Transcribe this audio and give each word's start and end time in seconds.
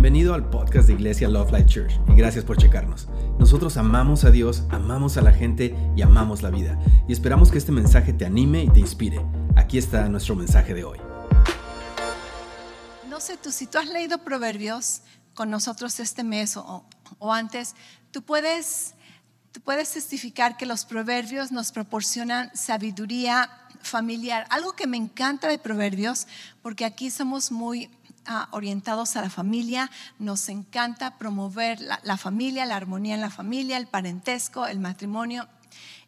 Bienvenido 0.00 0.32
al 0.32 0.48
podcast 0.48 0.86
de 0.86 0.94
Iglesia 0.94 1.28
Love 1.28 1.52
Life 1.52 1.66
Church 1.66 2.00
y 2.08 2.14
gracias 2.14 2.42
por 2.42 2.56
checarnos. 2.56 3.06
Nosotros 3.38 3.76
amamos 3.76 4.24
a 4.24 4.30
Dios, 4.30 4.64
amamos 4.70 5.18
a 5.18 5.20
la 5.20 5.30
gente 5.30 5.76
y 5.94 6.00
amamos 6.00 6.40
la 6.40 6.48
vida. 6.48 6.78
Y 7.06 7.12
esperamos 7.12 7.50
que 7.50 7.58
este 7.58 7.70
mensaje 7.70 8.14
te 8.14 8.24
anime 8.24 8.64
y 8.64 8.70
te 8.70 8.80
inspire. 8.80 9.20
Aquí 9.56 9.76
está 9.76 10.08
nuestro 10.08 10.34
mensaje 10.34 10.72
de 10.72 10.84
hoy. 10.84 10.98
No 13.10 13.20
sé 13.20 13.36
tú, 13.36 13.52
si 13.52 13.66
tú 13.66 13.76
has 13.76 13.88
leído 13.88 14.16
Proverbios 14.24 15.02
con 15.34 15.50
nosotros 15.50 16.00
este 16.00 16.24
mes 16.24 16.56
o, 16.56 16.82
o 17.18 17.32
antes, 17.34 17.74
tú 18.10 18.22
puedes, 18.22 18.94
tú 19.52 19.60
puedes 19.60 19.92
testificar 19.92 20.56
que 20.56 20.64
los 20.64 20.86
Proverbios 20.86 21.52
nos 21.52 21.72
proporcionan 21.72 22.50
sabiduría 22.56 23.50
familiar. 23.82 24.46
Algo 24.48 24.72
que 24.72 24.86
me 24.86 24.96
encanta 24.96 25.46
de 25.46 25.58
Proverbios, 25.58 26.26
porque 26.62 26.86
aquí 26.86 27.10
somos 27.10 27.52
muy 27.52 27.90
ah, 28.26 28.48
orientados 28.52 29.16
a 29.16 29.22
la 29.22 29.30
familia, 29.30 29.90
nos 30.18 30.48
encanta 30.48 31.18
promover 31.18 31.80
la, 31.80 32.00
la 32.02 32.16
familia, 32.16 32.66
la 32.66 32.76
armonía 32.76 33.14
en 33.14 33.20
la 33.20 33.30
familia, 33.30 33.76
el 33.76 33.86
parentesco, 33.86 34.66
el 34.66 34.80
matrimonio. 34.80 35.48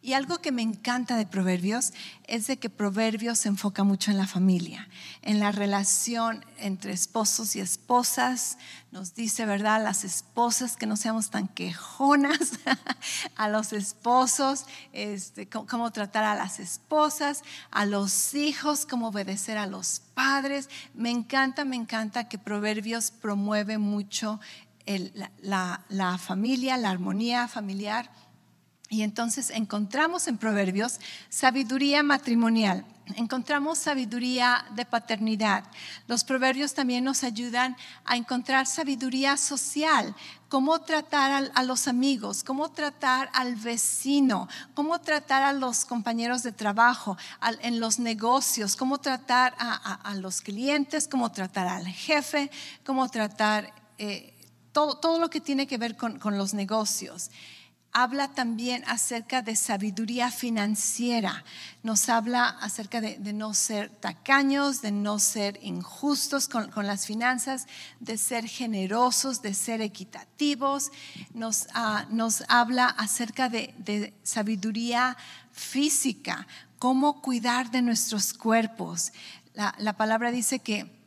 Y 0.05 0.15
algo 0.15 0.39
que 0.39 0.51
me 0.51 0.63
encanta 0.63 1.17
de 1.17 1.27
Proverbios 1.27 1.93
es 2.27 2.49
de 2.49 2.57
que 2.57 2.69
Proverbios 2.69 3.39
se 3.39 3.49
enfoca 3.49 3.85
mucho 3.85 4.11
en 4.11 4.19
la 4.19 4.27
familia, 4.27 4.89
en 5.23 5.39
la 5.39 5.53
relación 5.53 6.45
entre 6.59 6.93
esposos 6.93 7.55
y 7.55 7.61
esposas. 7.61 8.59
Nos 8.91 9.15
dice, 9.15 9.47
¿verdad? 9.47 9.81
Las 9.81 10.03
esposas 10.03 10.77
que 10.77 10.87
no 10.87 10.97
seamos 10.97 11.31
tan 11.31 11.47
quejonas 11.47 12.59
a 13.37 13.49
los 13.49 13.73
esposos, 13.73 14.67
este, 14.93 15.49
cómo, 15.49 15.93
tratar 15.93 16.25
a 16.25 16.35
las 16.35 16.59
esposas, 16.59 17.45
a 17.71 17.87
los 17.87 18.35
hijos, 18.35 18.87
cómo 18.87 19.09
obedecer 19.09 19.57
a 19.57 19.69
los 19.69 20.03
padres. 20.15 20.69
Me 20.95 21.11
encanta, 21.11 21.65
me 21.65 21.77
encanta 21.77 22.29
que 22.29 22.39
Proverbios 22.39 23.13
promueve 23.13 23.79
mucho 23.79 24.41
la 25.39 26.19
familia, 26.19 26.77
la 26.77 26.91
armonía 26.91 27.47
familiar. 27.47 28.11
Y 28.93 29.01
entonces 29.01 29.49
encontramos 29.49 30.29
en 30.29 30.37
Proverbios 30.37 31.01
sabiduría 31.31 32.03
matrimonial, 32.03 32.85
encontramos 33.17 33.79
sabiduría 33.79 34.67
de 34.75 34.85
paternidad. 34.85 35.65
Los 36.09 36.25
Proverbios 36.25 36.75
también 36.75 37.03
nos 37.03 37.25
ayudan 37.25 37.75
a 38.05 38.19
encontrar 38.19 38.67
sabiduría 38.67 39.39
social, 39.39 40.15
cómo 40.51 40.79
tratar 40.83 41.51
a, 41.55 41.63
los 41.63 41.89
amigos, 41.89 42.45
cómo 42.45 42.71
tratar 42.71 43.31
al 43.33 43.57
vecino, 43.57 44.47
cómo 44.75 45.01
tratar 45.01 45.43
a 45.43 45.55
los 45.55 45.87
compañeros 45.87 46.43
de 46.43 46.53
trabajo, 46.53 47.17
en 47.63 47.81
los 47.81 47.99
negocios, 47.99 48.77
cómo 48.77 48.99
tratar 48.99 49.55
a, 49.59 50.15
los 50.17 50.43
clientes, 50.43 51.09
cómo 51.09 51.33
tratar 51.33 51.67
al 51.67 51.87
jefe, 51.87 52.51
cómo 52.85 53.09
tratar... 53.09 53.73
eh, 53.97 54.29
todo, 54.73 54.97
todo 54.97 55.19
lo 55.19 55.29
que 55.29 55.43
tiene 55.43 55.67
que 55.67 55.77
ver 55.77 55.99
con 55.99 56.39
los 56.39 56.55
negocios 56.55 57.31
habla 57.93 58.29
también 58.29 58.83
acerca 58.87 59.43
de 59.43 59.55
sabiduría 59.55 60.31
financiera. 60.31 61.45
Nos 61.83 62.09
habla 62.09 62.49
acerca 62.49 63.01
de, 63.01 63.19
no 63.33 63.53
ser 63.53 63.91
tacaños, 63.91 64.81
de 64.81 64.93
no 64.93 65.19
ser 65.19 65.59
injustos 65.63 66.49
con, 66.49 66.71
con 66.71 66.87
las 66.87 67.07
finanzas, 67.07 67.67
de 68.01 68.17
ser 68.17 68.47
generosos, 68.47 69.43
de 69.43 69.53
ser 69.53 69.83
equitativos. 69.83 70.91
Nos, 71.35 71.67
ah, 71.75 72.07
nos 72.11 72.45
habla 72.49 72.87
acerca 72.87 73.49
de, 73.49 73.75
de 73.79 74.15
sabiduría 74.23 75.17
física, 75.53 76.47
cómo 76.79 77.21
cuidar 77.21 77.71
de 77.71 77.83
nuestros 77.83 78.33
cuerpos. 78.33 79.13
La, 79.53 79.75
la 79.79 79.93
palabra 79.93 80.31
dice 80.31 80.61
que 80.61 81.02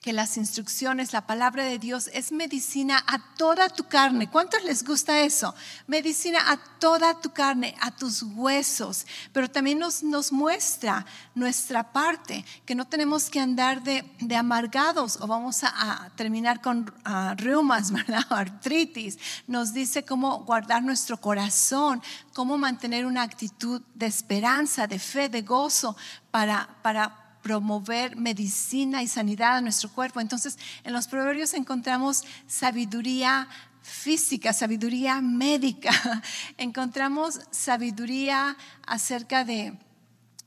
que 0.00 0.12
las 0.12 0.36
instrucciones, 0.36 1.12
la 1.12 1.26
palabra 1.26 1.64
de 1.64 1.78
Dios 1.78 2.08
es 2.12 2.30
medicina 2.30 3.02
a 3.06 3.18
toda 3.34 3.68
tu 3.68 3.84
carne. 3.84 4.30
¿Cuántos 4.30 4.62
les 4.64 4.84
gusta 4.84 5.20
eso? 5.20 5.54
Medicina 5.86 6.38
a 6.50 6.56
toda 6.78 7.20
tu 7.20 7.30
carne, 7.30 7.74
a 7.80 7.90
tus 7.90 8.22
huesos. 8.22 9.06
Pero 9.32 9.50
también 9.50 9.78
nos, 9.78 10.02
nos 10.02 10.30
muestra 10.30 11.04
nuestra 11.34 11.92
parte, 11.92 12.44
que 12.64 12.74
no 12.74 12.86
tenemos 12.86 13.28
que 13.28 13.40
andar 13.40 13.82
de, 13.82 14.04
de 14.20 14.36
amargados 14.36 15.18
o 15.20 15.26
vamos 15.26 15.64
a, 15.64 16.10
terminar 16.16 16.60
con 16.60 16.92
ah, 17.04 17.34
reumas, 17.36 17.90
¿verdad? 17.92 18.24
Artritis. 18.30 19.18
Nos 19.46 19.72
dice 19.72 20.04
cómo 20.04 20.44
guardar 20.44 20.82
nuestro 20.82 21.20
corazón, 21.20 22.02
cómo 22.34 22.56
mantener 22.56 23.04
una 23.04 23.22
actitud 23.22 23.82
de 23.94 24.06
esperanza, 24.06 24.86
de 24.86 24.98
fe, 24.98 25.28
de 25.28 25.42
gozo 25.42 25.96
para... 26.30 26.68
para 26.82 27.27
promover 27.48 28.14
medicina 28.14 29.02
y 29.02 29.08
sanidad 29.08 29.56
a 29.56 29.60
nuestro 29.62 29.88
cuerpo. 29.88 30.20
Entonces, 30.20 30.58
en 30.84 30.92
los 30.92 31.08
proverbios 31.08 31.54
encontramos 31.54 32.24
sabiduría 32.46 33.48
física, 33.80 34.52
sabiduría 34.52 35.22
médica, 35.22 35.90
encontramos 36.58 37.40
sabiduría 37.50 38.54
acerca 38.86 39.46
de, 39.46 39.78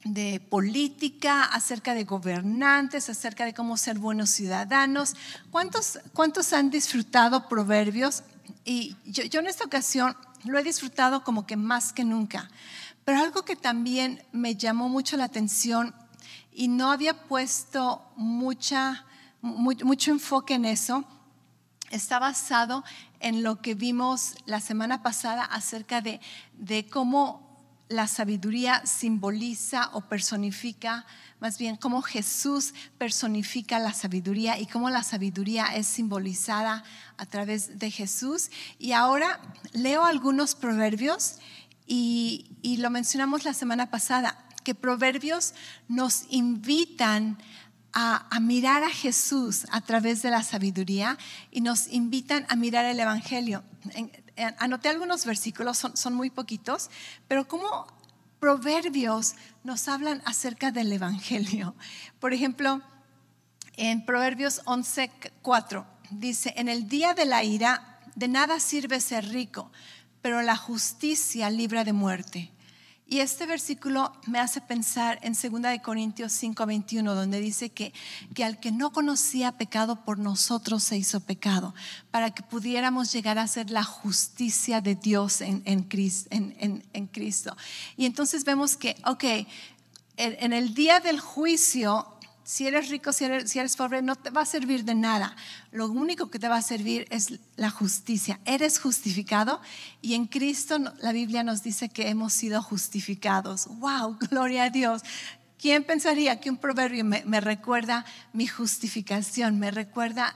de 0.04 0.40
política, 0.48 1.46
acerca 1.46 1.96
de 1.96 2.04
gobernantes, 2.04 3.10
acerca 3.10 3.46
de 3.46 3.56
cómo 3.56 3.78
ser 3.78 3.98
buenos 3.98 4.30
ciudadanos. 4.30 5.16
¿Cuántos, 5.50 5.98
cuántos 6.14 6.54
han 6.54 6.70
disfrutado 6.70 7.50
proverbios? 7.50 8.22
Y 8.64 8.96
yo, 9.06 9.24
yo 9.24 9.40
en 9.40 9.48
esta 9.48 9.66
ocasión 9.66 10.16
lo 10.44 10.60
he 10.60 10.64
disfrutado 10.64 11.24
como 11.24 11.48
que 11.48 11.56
más 11.56 11.94
que 11.94 12.04
nunca. 12.04 12.48
Pero 13.06 13.18
algo 13.18 13.44
que 13.44 13.56
también 13.56 14.24
me 14.32 14.56
llamó 14.56 14.88
mucho 14.88 15.18
la 15.18 15.24
atención 15.24 15.96
y 16.54 16.68
no 16.68 16.92
había 16.92 17.28
puesto 17.28 18.02
mucha, 18.16 19.06
mu- 19.42 19.74
mucho 19.84 20.12
enfoque 20.12 20.56
en 20.56 20.66
eso, 20.66 21.06
está 21.90 22.20
basado 22.20 22.84
en 23.20 23.44
lo 23.44 23.62
que 23.62 23.76
vimos 23.76 24.36
la 24.46 24.60
semana 24.60 25.04
pasada 25.04 25.44
acerca 25.44 26.02
de, 26.02 26.20
de 26.54 26.88
cómo 26.88 27.50
la 27.90 28.08
sabiduría 28.08 28.86
simboliza 28.86 29.90
o 29.92 30.02
personifica, 30.02 31.06
más 31.42 31.58
bien 31.58 31.76
cómo 31.76 32.02
Jesús 32.02 32.74
personifica 32.98 33.80
la 33.80 33.92
sabiduría 33.94 34.58
y 34.58 34.66
cómo 34.66 34.90
la 34.90 35.04
sabiduría 35.04 35.76
es 35.76 35.88
simbolizada 35.88 36.86
a 37.18 37.26
través 37.26 37.80
de 37.80 37.92
Jesús. 37.92 38.50
Y 38.80 38.94
ahora 38.94 39.42
leo 39.74 40.06
algunos 40.06 40.56
proverbios 40.56 41.40
y, 41.86 42.56
y 42.62 42.78
lo 42.78 42.90
mencionamos 42.90 43.44
la 43.44 43.54
semana 43.54 43.92
pasada, 43.92 44.38
que 44.64 44.76
proverbios 44.76 45.54
nos 45.88 46.24
invitan 46.30 47.38
a, 47.94 48.40
mirar 48.40 48.84
a 48.84 48.90
Jesús 48.90 49.66
a 49.72 49.82
través 49.82 50.22
de 50.22 50.32
la 50.32 50.44
sabiduría 50.44 51.18
y 51.52 51.62
nos 51.62 51.88
invitan 51.88 52.46
a 52.50 52.56
mirar 52.56 52.86
el 52.86 53.00
Evangelio. 53.00 53.64
Anoté 54.60 54.90
algunos 54.90 55.26
versículos, 55.26 55.78
son, 55.78 55.98
son 55.98 56.14
muy 56.14 56.30
poquitos, 56.30 56.90
pero 57.28 57.48
como 57.48 57.88
proverbios 58.40 59.36
nos 59.64 59.88
hablan 59.88 60.22
acerca 60.26 60.72
del 60.72 60.92
Evangelio. 60.92 61.76
Por 62.20 62.34
ejemplo, 62.34 62.82
en 63.78 64.06
Proverbios 64.06 64.64
11:4 64.66 65.86
dice, 66.12 66.54
en 66.58 66.68
el 66.68 66.88
día 66.88 67.14
de 67.14 67.26
la 67.26 67.44
ira 67.44 68.00
de 68.16 68.28
nada 68.28 68.60
sirve 68.60 69.00
ser 69.00 69.30
rico, 69.30 69.72
pero 70.22 70.42
la 70.42 70.56
justicia 70.56 71.50
libra 71.50 71.84
de 71.84 71.94
muerte. 71.94 72.52
Y 73.12 73.20
este 73.20 73.46
versículo 73.46 74.14
me 74.26 74.40
hace 74.40 74.62
pensar 74.62 75.20
en 75.22 75.34
2 75.34 75.62
de 75.64 75.82
Corintios 75.82 76.32
5:21, 76.32 77.14
donde 77.14 77.42
dice 77.42 77.70
que, 77.70 77.92
que 78.34 78.46
al 78.46 78.58
que 78.62 78.72
no 78.72 78.94
conocía 78.94 79.52
pecado 79.52 80.06
por 80.06 80.18
nosotros 80.18 80.82
se 80.82 80.96
hizo 80.96 81.20
pecado, 81.20 81.76
para 82.10 82.32
que 82.32 82.42
pudiéramos 82.42 83.12
llegar 83.12 83.38
a 83.38 83.46
ser 83.50 83.70
la 83.70 83.84
justicia 83.84 84.80
de 84.80 84.96
Dios 84.96 85.42
en, 85.42 85.62
en, 85.66 85.86
en- 86.94 87.08
Cristo. 87.08 87.58
Y 87.98 88.06
entonces 88.06 88.46
vemos 88.46 88.78
que, 88.78 88.96
ok, 89.06 89.26
en 90.16 90.54
el 90.54 90.74
día 90.74 91.02
del 91.02 91.20
juicio, 91.20 92.08
si 92.44 92.68
eres 92.68 92.90
rico, 92.90 93.14
si 93.14 93.26
eres, 93.26 93.52
si 93.52 93.60
eres 93.60 93.76
pobre, 93.76 94.02
no 94.02 94.16
te 94.16 94.30
va 94.30 94.42
a 94.42 94.46
servir 94.46 94.84
de 94.84 94.96
nada. 94.96 95.36
Lo 95.72 95.88
único 95.88 96.30
que 96.30 96.40
te 96.40 96.48
va 96.48 96.58
a 96.58 96.62
servir 96.62 97.08
es 97.10 97.40
la 97.56 97.70
justicia. 97.70 98.40
Eres 98.46 98.80
justificado 98.80 99.62
y 100.02 100.16
en 100.16 100.26
Cristo 100.26 100.78
la 101.02 101.12
Biblia 101.12 101.44
nos 101.44 101.64
dice 101.64 101.90
que 101.90 102.10
hemos 102.10 102.34
sido 102.34 102.62
justificados. 102.62 103.68
¡Wow! 103.68 104.18
Gloria 104.30 104.66
a 104.66 104.70
Dios. 104.70 105.04
¿Quién 105.60 105.84
pensaría 105.84 106.40
que 106.40 106.50
un 106.50 106.58
proverbio 106.58 107.06
me, 107.06 107.40
recuerda 107.40 108.04
mi 108.34 108.48
justificación, 108.48 109.60
me 109.60 109.70
recuerda 109.70 110.36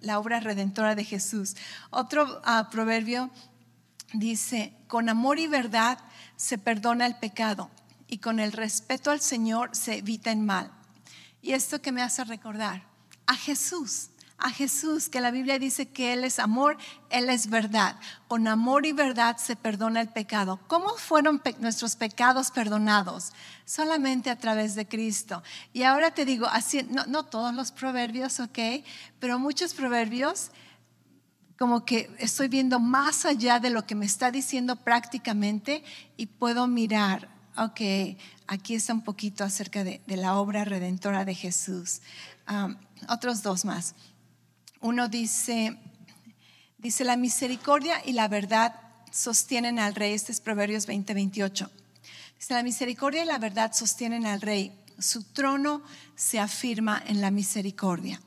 la 0.00 0.18
obra 0.18 0.40
redentora 0.40 0.96
de 0.96 1.04
Jesús? 1.04 1.54
Otro 1.90 2.42
ah, 2.44 2.68
proverbio 2.68 3.30
dice, 4.12 4.72
con 4.88 5.08
amor 5.08 5.38
y 5.38 5.46
verdad 5.46 5.98
se 6.34 6.58
perdona 6.58 7.06
el 7.06 7.14
pecado 7.14 7.70
y 8.08 8.18
con 8.18 8.40
el 8.40 8.50
respeto 8.50 9.12
al 9.12 9.20
Señor 9.20 9.70
se 9.72 9.98
evita 9.98 10.32
el 10.32 10.38
mal. 10.38 10.72
Y 11.42 11.52
esto 11.52 11.80
que 11.80 11.92
me 11.92 12.02
hace 12.02 12.24
recordar 12.24 12.82
a 13.26 13.34
Jesús, 13.34 14.10
a 14.38 14.50
Jesús, 14.50 15.08
que 15.08 15.20
la 15.20 15.30
Biblia 15.30 15.58
dice 15.58 15.88
que 15.88 16.12
Él 16.12 16.24
es 16.24 16.38
amor, 16.38 16.78
Él 17.10 17.28
es 17.28 17.48
verdad. 17.48 17.96
Con 18.26 18.48
amor 18.48 18.86
y 18.86 18.92
verdad 18.92 19.36
se 19.36 19.54
perdona 19.54 20.00
el 20.00 20.08
pecado. 20.08 20.58
¿Cómo 20.66 20.96
fueron 20.96 21.42
nuestros 21.58 21.96
pecados 21.96 22.50
perdonados? 22.50 23.32
Solamente 23.64 24.30
a 24.30 24.38
través 24.38 24.74
de 24.74 24.88
Cristo. 24.88 25.42
Y 25.72 25.82
ahora 25.82 26.12
te 26.12 26.24
digo, 26.24 26.46
así, 26.46 26.86
no, 26.90 27.04
no 27.06 27.24
todos 27.24 27.54
los 27.54 27.70
proverbios, 27.70 28.40
ok, 28.40 28.58
pero 29.18 29.38
muchos 29.38 29.74
proverbios 29.74 30.50
como 31.60 31.84
que 31.84 32.10
estoy 32.18 32.48
viendo 32.48 32.80
más 32.80 33.26
allá 33.26 33.60
de 33.60 33.68
lo 33.68 33.86
que 33.86 33.94
me 33.94 34.06
está 34.06 34.30
diciendo 34.30 34.76
prácticamente 34.76 35.84
y 36.16 36.24
puedo 36.24 36.66
mirar, 36.66 37.28
ok, 37.60 37.80
aquí 38.46 38.74
está 38.74 38.94
un 38.94 39.02
poquito 39.02 39.44
acerca 39.44 39.84
de, 39.84 40.00
la 40.06 40.36
obra 40.36 40.64
redentora 40.64 41.24
de 41.24 41.34
Jesús. 41.34 42.00
otros 43.08 43.42
dos 43.42 43.64
más. 43.64 43.94
Uno 44.80 45.08
dice, 45.08 45.76
dice, 46.78 47.04
la 47.04 47.16
misericordia 47.16 48.02
y 48.04 48.12
la 48.12 48.28
verdad 48.28 48.74
sostienen 49.12 49.78
al 49.78 49.94
rey. 49.94 50.14
Este 50.14 50.32
es 50.32 50.40
Proverbios 50.40 50.86
20, 50.86 51.12
28. 51.12 51.70
Dice, 52.38 52.54
la 52.54 52.62
misericordia 52.62 53.22
y 53.22 53.26
la 53.26 53.38
verdad 53.38 53.72
sostienen 53.74 54.24
al 54.24 54.40
rey. 54.40 54.72
Su 54.98 55.22
trono 55.24 55.82
se 56.16 56.38
afirma 56.38 57.02
en 57.06 57.20
la 57.20 57.30
misericordia. 57.30 58.20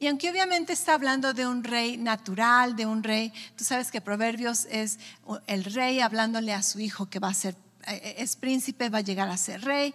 Y 0.00 0.06
aunque 0.06 0.30
obviamente 0.30 0.74
está 0.74 0.94
hablando 0.94 1.32
de 1.32 1.46
un 1.46 1.64
rey 1.64 1.96
natural, 1.96 2.76
de 2.76 2.86
un 2.86 3.02
rey, 3.02 3.32
tú 3.56 3.64
sabes 3.64 3.90
que 3.90 4.00
Proverbios 4.00 4.66
es 4.70 4.98
el 5.46 5.64
rey 5.64 6.00
hablándole 6.00 6.52
a 6.52 6.62
su 6.62 6.78
hijo 6.78 7.10
que 7.10 7.18
va 7.18 7.28
a 7.28 7.34
ser, 7.34 7.56
es 7.86 8.36
príncipe, 8.36 8.88
va 8.88 8.98
a 8.98 9.02
llegar 9.02 9.28
a 9.28 9.36
ser 9.36 9.62
rey, 9.62 9.94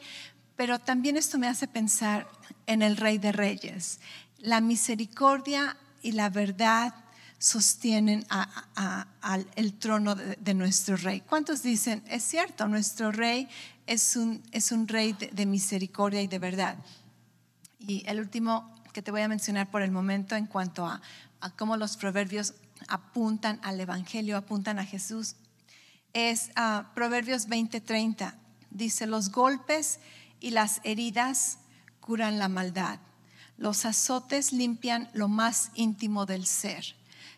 pero 0.55 0.79
también 0.79 1.17
esto 1.17 1.37
me 1.37 1.47
hace 1.47 1.67
pensar 1.67 2.27
en 2.67 2.81
el 2.81 2.97
rey 2.97 3.17
de 3.17 3.31
reyes. 3.31 3.99
La 4.39 4.61
misericordia 4.61 5.77
y 6.01 6.11
la 6.11 6.29
verdad 6.29 6.93
sostienen 7.43 8.25
el 9.55 9.73
trono 9.73 10.15
de, 10.15 10.53
nuestro 10.53 10.95
rey. 10.95 11.21
¿Cuántos 11.21 11.61
dicen, 11.61 12.03
es 12.07 12.23
cierto, 12.23 12.67
nuestro 12.67 13.11
rey 13.11 13.49
es 13.85 14.15
un 14.15 14.87
rey 14.87 15.13
de, 15.13 15.45
misericordia 15.45 16.21
y 16.21 16.27
de 16.27 16.39
verdad? 16.39 16.77
Y 17.79 18.03
el 18.07 18.19
último 18.19 18.73
que 18.93 19.01
te 19.01 19.11
voy 19.11 19.21
a 19.21 19.27
mencionar 19.27 19.69
por 19.69 19.81
el 19.81 19.91
momento 19.91 20.35
en 20.35 20.45
cuanto 20.45 20.85
a, 20.85 21.01
cómo 21.57 21.75
los 21.75 21.97
proverbios 21.97 22.53
apuntan 22.87 23.59
al 23.63 23.79
Evangelio, 23.79 24.37
apuntan 24.37 24.79
a 24.79 24.85
Jesús, 24.85 25.35
es 26.13 26.51
uh, 26.57 26.83
Proverbios 26.93 27.47
20:30. 27.47 28.35
Dice, 28.71 29.05
los 29.05 29.31
golpes 29.31 29.99
y 30.39 30.51
las 30.51 30.81
heridas 30.83 31.59
curan 31.99 32.39
la 32.39 32.49
maldad 32.49 32.99
los 33.57 33.85
azotes 33.85 34.51
limpian 34.51 35.09
lo 35.13 35.27
más 35.27 35.71
íntimo 35.75 36.25
del 36.25 36.45
ser. 36.45 36.95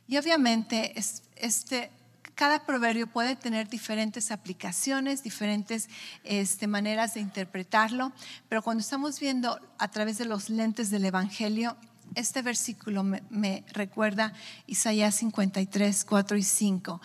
Y 0.07 0.17
obviamente 0.17 0.93
este, 1.35 1.91
cada 2.35 2.65
proverbio 2.65 3.07
puede 3.07 3.35
tener 3.35 3.69
diferentes 3.69 4.31
aplicaciones, 4.31 5.23
diferentes 5.23 5.89
este, 6.23 6.67
maneras 6.67 7.15
de 7.15 7.21
interpretarlo, 7.21 8.11
pero 8.49 8.61
cuando 8.61 8.81
estamos 8.81 9.19
viendo 9.19 9.59
a 9.77 9.87
través 9.89 10.17
de 10.17 10.25
los 10.25 10.49
lentes 10.49 10.89
del 10.89 11.05
Evangelio, 11.05 11.75
este 12.13 12.41
versículo 12.41 13.03
me, 13.03 13.23
me 13.29 13.63
recuerda 13.73 14.33
Isaías 14.67 15.15
53, 15.15 16.05
4 16.05 16.37
y 16.37 16.43
5 16.43 17.01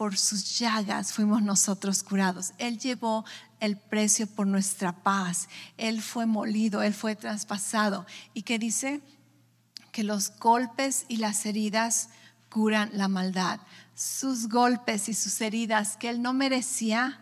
por 0.00 0.16
sus 0.16 0.58
llagas 0.58 1.12
fuimos 1.12 1.42
nosotros 1.42 2.02
curados. 2.02 2.54
Él 2.56 2.78
llevó 2.78 3.26
el 3.60 3.76
precio 3.76 4.26
por 4.26 4.46
nuestra 4.46 4.92
paz. 4.92 5.46
Él 5.76 6.00
fue 6.00 6.24
molido, 6.24 6.80
Él 6.80 6.94
fue 6.94 7.16
traspasado. 7.16 8.06
¿Y 8.32 8.44
qué 8.44 8.58
dice? 8.58 9.02
Que 9.92 10.02
los 10.02 10.38
golpes 10.38 11.04
y 11.08 11.18
las 11.18 11.44
heridas 11.44 12.08
curan 12.48 12.88
la 12.94 13.08
maldad. 13.08 13.60
Sus 13.94 14.48
golpes 14.48 15.10
y 15.10 15.12
sus 15.12 15.38
heridas 15.42 15.98
que 15.98 16.08
Él 16.08 16.22
no 16.22 16.32
merecía 16.32 17.20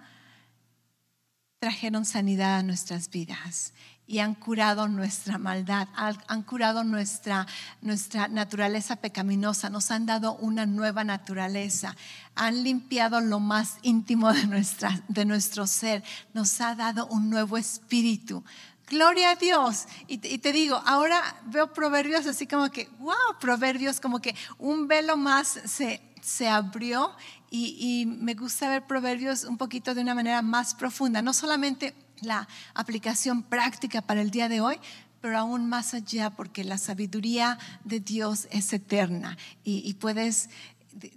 trajeron 1.58 2.04
sanidad 2.04 2.58
a 2.58 2.62
nuestras 2.62 3.10
vidas 3.10 3.72
y 4.08 4.20
han 4.20 4.34
curado 4.34 4.88
nuestra 4.88 5.36
maldad, 5.36 5.86
han 5.94 6.42
curado 6.42 6.82
nuestra, 6.82 7.46
nuestra 7.82 8.26
naturaleza 8.26 8.96
pecaminosa, 8.96 9.68
nos 9.68 9.90
han 9.90 10.06
dado 10.06 10.34
una 10.36 10.64
nueva 10.64 11.04
naturaleza, 11.04 11.94
han 12.34 12.64
limpiado 12.64 13.20
lo 13.20 13.38
más 13.38 13.76
íntimo 13.82 14.32
de, 14.32 14.46
nuestra, 14.46 15.02
de 15.08 15.26
nuestro 15.26 15.66
ser, 15.66 16.02
nos 16.32 16.58
ha 16.62 16.74
dado 16.74 17.06
un 17.08 17.28
nuevo 17.28 17.58
espíritu. 17.58 18.42
Gloria 18.88 19.32
a 19.32 19.36
Dios. 19.36 19.84
Y, 20.06 20.16
te 20.16 20.52
digo, 20.52 20.82
ahora 20.86 21.22
veo 21.44 21.74
proverbios 21.74 22.26
así 22.26 22.46
como 22.46 22.70
que, 22.70 22.88
wow, 23.00 23.38
proverbios 23.38 24.00
como 24.00 24.20
que 24.20 24.34
un 24.56 24.88
velo 24.88 25.18
más 25.18 25.60
se, 25.66 26.00
se 26.22 26.48
abrió 26.48 27.14
y, 27.50 27.76
y 27.78 28.06
me 28.06 28.32
gusta 28.32 28.70
ver 28.70 28.86
proverbios 28.86 29.44
un 29.44 29.58
poquito 29.58 29.94
de 29.94 30.00
una 30.00 30.14
manera 30.14 30.40
más 30.40 30.74
profunda, 30.74 31.20
no 31.20 31.34
solamente 31.34 31.94
la 32.20 32.48
aplicación 32.74 33.42
práctica 33.42 34.02
para 34.02 34.20
el 34.20 34.30
día 34.30 34.48
de 34.48 34.60
hoy, 34.60 34.78
pero 35.20 35.38
aún 35.38 35.68
más 35.68 35.94
allá, 35.94 36.30
porque 36.30 36.64
la 36.64 36.78
sabiduría 36.78 37.58
de 37.84 38.00
Dios 38.00 38.46
es 38.50 38.72
eterna 38.72 39.36
y, 39.64 39.92
puedes, 39.94 40.48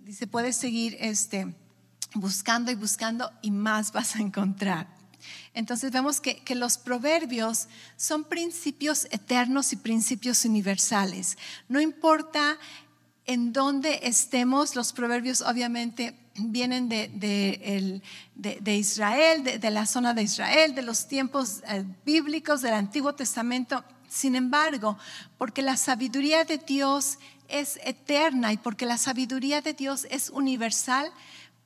dice, 0.03 0.27
puedes 0.27 0.55
seguir 0.55 0.97
este, 0.99 1.53
buscando 2.15 2.71
y 2.71 2.75
buscando 2.75 3.31
y 3.41 3.51
más 3.51 3.91
vas 3.91 4.15
a 4.15 4.19
encontrar. 4.19 4.87
Entonces 5.53 5.91
vemos 5.91 6.19
que, 6.19 6.37
que, 6.37 6.55
los 6.55 6.79
proverbios 6.79 7.67
son 7.95 8.23
principios 8.23 9.05
eternos 9.11 9.71
y 9.71 9.75
principios 9.75 10.45
universales. 10.45 11.37
No 11.69 11.79
importa 11.79 12.57
en 13.25 13.53
dónde 13.53 13.99
estemos, 14.03 14.75
los 14.75 14.93
proverbios 14.93 15.41
obviamente 15.41 16.17
vienen 16.35 16.89
de, 16.89 18.01
Israel, 18.65 19.43
de, 19.43 19.71
la 19.71 19.85
zona 19.85 20.13
de 20.13 20.23
Israel, 20.23 20.75
de 20.75 20.81
los 20.81 21.07
tiempos 21.07 21.61
eh, 21.67 21.83
bíblicos 22.05 22.61
del 22.61 22.73
Antiguo 22.73 23.13
Testamento. 23.13 23.83
Sin 24.09 24.35
embargo, 24.35 24.97
porque 25.37 25.61
la 25.61 25.77
sabiduría 25.77 26.43
de 26.43 26.57
Dios 26.57 27.17
es 27.47 27.79
eterna 27.83 28.53
y 28.53 28.57
porque 28.57 28.85
la 28.85 28.97
sabiduría 28.97 29.61
de 29.61 29.73
Dios 29.73 30.07
es 30.09 30.29
universal, 30.29 31.11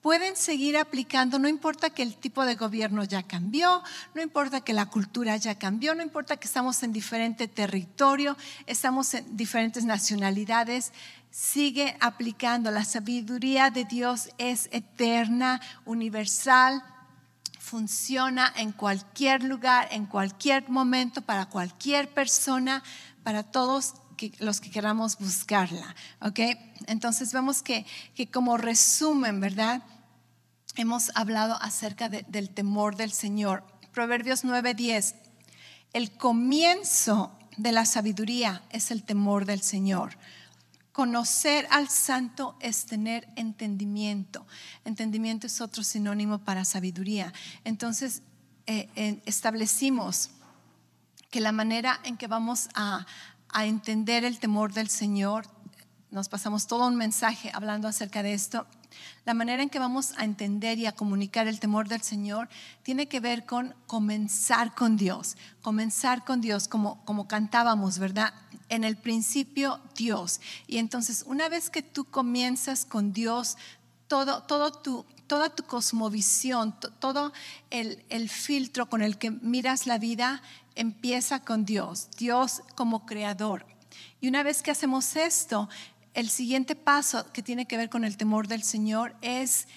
pueden 0.05 0.35
seguir 0.35 0.77
aplicando, 0.77 1.39
no 1.39 1.47
importa 1.47 1.89
que 1.89 2.03
el 2.03 2.15
tipo 2.15 2.45
de 2.45 2.53
gobierno 2.53 3.03
ya 3.03 3.23
cambió, 3.23 3.81
no 4.13 4.21
importa 4.21 4.61
que 4.61 4.71
la 4.71 4.85
cultura 4.85 5.35
ya 5.37 5.55
cambió, 5.55 5.95
no 5.95 6.03
importa 6.03 6.37
que 6.37 6.45
estamos 6.45 6.83
en 6.83 6.93
diferente 6.93 7.47
territorio, 7.47 8.37
estamos 8.67 9.15
en 9.15 9.35
diferentes 9.35 9.83
nacionalidades, 9.83 10.91
sigue 11.35 11.97
aplicando. 11.99 12.71
La 12.71 12.85
sabiduría 12.85 13.69
de 13.69 13.83
Dios 13.83 14.29
es 14.37 14.69
eterna, 14.71 15.59
universal, 15.83 16.81
funciona 17.59 18.53
en 18.55 18.71
cualquier 18.71 19.43
lugar, 19.43 19.89
en 19.91 20.05
cualquier 20.05 20.69
momento, 20.69 21.21
para 21.21 21.47
cualquier 21.47 22.13
persona, 22.13 22.83
para 23.23 23.43
todos 23.43 23.95
los 24.39 24.61
que 24.61 24.71
queramos 24.71 25.17
buscarla. 25.17 25.93
¿Ok? 26.21 26.39
Entonces 26.87 27.33
vemos 27.33 27.61
que, 27.61 27.85
que 28.13 28.27
como 28.27 28.55
resumen, 28.55 29.41
¿verdad? 29.41 29.83
Hemos 30.77 31.11
hablado 31.15 31.61
acerca 31.61 32.07
del 32.07 32.49
temor 32.49 32.95
del 32.95 33.11
Señor. 33.11 33.65
Proverbios 33.91 34.45
9:10. 34.45 35.15
El 35.91 36.15
comienzo 36.15 37.37
de 37.57 37.73
la 37.73 37.85
sabiduría 37.85 38.63
es 38.69 38.91
el 38.91 39.03
temor 39.03 39.45
del 39.45 39.61
Señor. 39.61 40.17
Conocer 40.95 41.67
al 41.71 41.89
santo 41.89 42.55
es 42.61 42.85
tener 42.85 43.27
entendimiento. 43.35 44.47
Entendimiento 44.85 45.45
es 45.45 45.59
otro 45.59 45.83
sinónimo 45.83 46.39
para 46.39 46.63
sabiduría. 46.63 47.33
Entonces, 47.65 48.21
eh, 48.65 49.21
establecimos 49.25 50.29
que 51.29 51.41
la 51.41 51.51
manera 51.51 51.99
en 52.05 52.15
que 52.15 52.27
vamos 52.27 52.69
a 52.75 53.05
entender 53.65 54.23
el 54.23 54.39
temor 54.39 54.71
del 54.71 54.87
Señor, 54.87 55.45
nos 56.11 56.29
pasamos 56.29 56.65
todo 56.65 56.87
un 56.87 56.95
mensaje 56.95 57.51
hablando 57.53 57.89
acerca 57.89 58.23
de 58.23 58.33
esto, 58.33 58.65
la 59.25 59.33
manera 59.33 59.63
en 59.63 59.69
que 59.69 59.79
vamos 59.79 60.13
a 60.17 60.23
entender 60.23 60.77
y 60.77 60.85
a 60.85 60.91
comunicar 60.91 61.47
el 61.47 61.59
temor 61.59 61.87
del 61.87 62.01
Señor 62.01 62.49
tiene 62.83 63.07
que 63.07 63.19
ver 63.19 63.45
con 63.45 63.75
comenzar 63.87 64.75
con 64.75 64.97
Dios, 64.97 65.37
comenzar 65.61 66.23
con 66.25 66.41
Dios 66.41 66.67
como, 66.67 67.03
como 67.05 67.27
cantábamos, 67.27 67.99
¿verdad? 67.99 68.33
En 68.69 68.83
el 68.83 68.97
principio 68.97 69.79
Dios. 69.95 70.41
Y 70.67 70.77
entonces 70.77 71.23
una 71.27 71.49
vez 71.49 71.69
que 71.69 71.81
tú 71.81 72.05
comienzas 72.05 72.85
con 72.85 73.13
Dios, 73.13 73.57
todo, 74.07 74.43
todo 74.43 74.71
tu, 74.71 75.05
toda 75.27 75.49
tu 75.49 75.63
cosmovisión, 75.63 76.75
todo 76.99 77.33
el, 77.69 78.03
el 78.09 78.29
filtro 78.29 78.89
con 78.89 79.01
el 79.01 79.17
que 79.17 79.31
miras 79.31 79.87
la 79.87 79.97
vida 79.97 80.41
empieza 80.75 81.39
con 81.39 81.65
Dios, 81.65 82.09
Dios 82.17 82.61
como 82.75 83.05
creador. 83.05 83.65
Y 84.21 84.27
una 84.27 84.43
vez 84.43 84.61
que 84.61 84.71
hacemos 84.71 85.15
esto, 85.15 85.69
el 86.15 86.29
siguiente 86.29 86.75
paso 86.75 87.31
que 87.31 87.43
tiene 87.43 87.67
que 87.67 87.77
ver 87.77 87.89
con 87.89 88.05
el 88.05 88.17
temor 88.17 88.47
del 88.47 88.63
Señor 88.63 89.15
es 89.21 89.67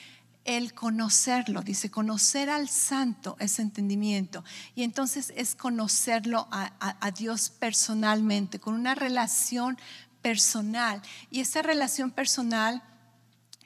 el 0.45 0.73
conocerlo. 0.73 1.61
Dice, 1.63 1.91
conocer 1.91 2.49
al 2.49 2.69
santo 2.69 3.37
es 3.39 3.59
entendimiento. 3.59 4.45
Y 4.75 4.85
entonces 4.85 5.33
es 5.37 5.55
conocerlo 5.55 6.49
a, 6.51 7.11
Dios 7.11 7.51
personalmente, 7.51 8.59
con 8.61 8.75
una 8.75 8.95
relación 8.95 9.77
personal. 10.23 11.03
Y 11.31 11.41
esta 11.41 11.61
relación 11.61 12.13
personal 12.13 12.83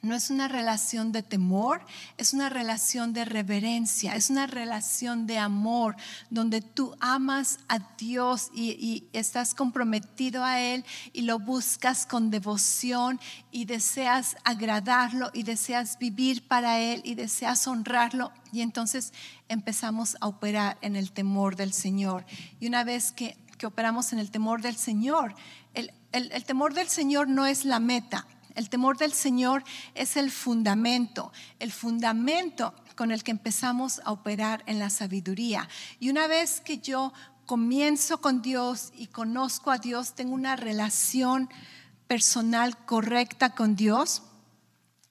no 0.02 0.16
es 0.16 0.30
una 0.30 0.48
relación 0.48 1.12
de 1.12 1.22
temor, 1.22 1.80
es 2.18 2.32
una 2.34 2.48
relación 2.48 3.12
de 3.12 3.24
reverencia, 3.24 4.16
es 4.16 4.30
una 4.30 4.48
relación 4.48 5.28
de 5.28 5.38
amor, 5.38 5.94
donde 6.28 6.60
tú 6.60 6.96
amas 6.98 7.60
a 7.68 7.78
Dios 7.96 8.50
y, 8.52 9.04
estás 9.12 9.54
comprometido 9.54 10.42
a 10.42 10.58
Él 10.58 10.84
y 11.12 11.22
lo 11.22 11.38
buscas 11.38 12.04
con 12.04 12.30
devoción 12.30 13.20
y 13.52 13.64
deseas 13.64 14.36
agradarlo 14.42 15.30
y 15.32 15.44
deseas 15.44 15.96
vivir 15.98 16.48
para 16.48 16.80
Él 16.80 17.00
y 17.04 17.14
deseas 17.14 17.68
honrarlo. 17.68 18.32
Y 18.52 18.62
entonces 18.62 19.12
empezamos 19.48 20.16
a 20.20 20.26
operar 20.26 20.78
en 20.80 20.96
el 20.96 21.12
temor 21.12 21.54
del 21.54 21.72
Señor. 21.72 22.26
Y 22.58 22.66
una 22.66 22.82
vez 22.82 23.12
que, 23.12 23.36
operamos 23.64 24.12
en 24.12 24.18
el 24.18 24.32
temor 24.32 24.60
del 24.60 24.74
Señor, 24.74 25.36
el 25.74 26.44
temor 26.44 26.74
del 26.74 26.88
Señor 26.88 27.28
no 27.28 27.46
es 27.46 27.64
la 27.64 27.78
meta 27.78 28.26
el 28.54 28.68
temor 28.68 28.96
del 28.98 29.12
Señor 29.12 29.64
es 29.94 30.16
el 30.16 30.30
fundamento, 30.30 31.32
el 31.58 31.72
fundamento 31.72 32.74
con 32.94 33.10
el 33.10 33.22
que 33.22 33.30
empezamos 33.30 34.00
a 34.04 34.12
operar 34.12 34.62
en 34.66 34.78
la 34.78 34.90
sabiduría. 34.90 35.68
Y 35.98 36.10
una 36.10 36.26
vez 36.26 36.60
que 36.60 36.78
yo 36.78 37.12
comienzo 37.46 38.20
con 38.20 38.42
Dios 38.42 38.92
y 38.96 39.08
conozco 39.08 39.70
a 39.70 39.78
Dios, 39.78 40.14
tengo 40.14 40.34
una 40.34 40.56
relación 40.56 41.48
personal 42.06 42.76
correcta 42.84 43.54
con 43.54 43.74
Dios, 43.76 44.22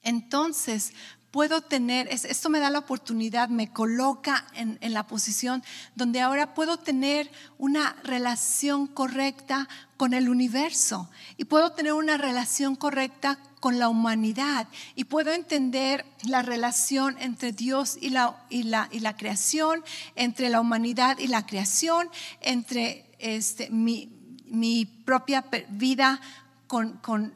entonces 0.04 0.94
puedo 1.32 1.62
tener, 1.62 2.10
esto 2.10 2.50
me 2.50 2.60
da 2.60 2.70
la 2.70 2.80
oportunidad, 2.80 3.50
me 3.50 3.72
coloca 3.72 4.46
en, 4.54 4.78
la 4.94 5.08
posición 5.08 5.64
donde 5.96 6.20
ahora 6.20 6.54
puedo 6.54 6.78
tener 6.78 7.32
una 7.58 7.96
relación 8.04 8.88
correcta 8.88 9.70
con 9.96 10.14
el 10.14 10.30
universo 10.30 11.10
y 11.38 11.46
puedo 11.46 11.72
tener 11.72 11.94
una 11.94 12.18
relación 12.18 12.76
correcta 12.76 13.40
con 13.62 13.80
la 13.80 13.88
humanidad 13.88 14.68
y 14.96 15.06
puedo 15.06 15.32
entender 15.32 16.06
la 16.24 16.42
relación 16.42 17.16
entre 17.20 17.54
Dios 17.54 17.98
y 18.02 18.10
la, 18.10 18.44
y 18.50 18.64
la, 18.64 18.90
y 18.92 19.00
la 19.00 19.16
creación, 19.16 19.84
entre 20.16 20.50
la 20.50 20.60
humanidad 20.60 21.18
y 21.20 21.28
la 21.28 21.46
creación, 21.46 22.10
entre 22.42 23.06
este, 23.20 23.70
mi, 23.70 24.12
mi 24.48 24.86
propia 24.86 25.46
vida 25.70 26.20
con, 26.68 27.34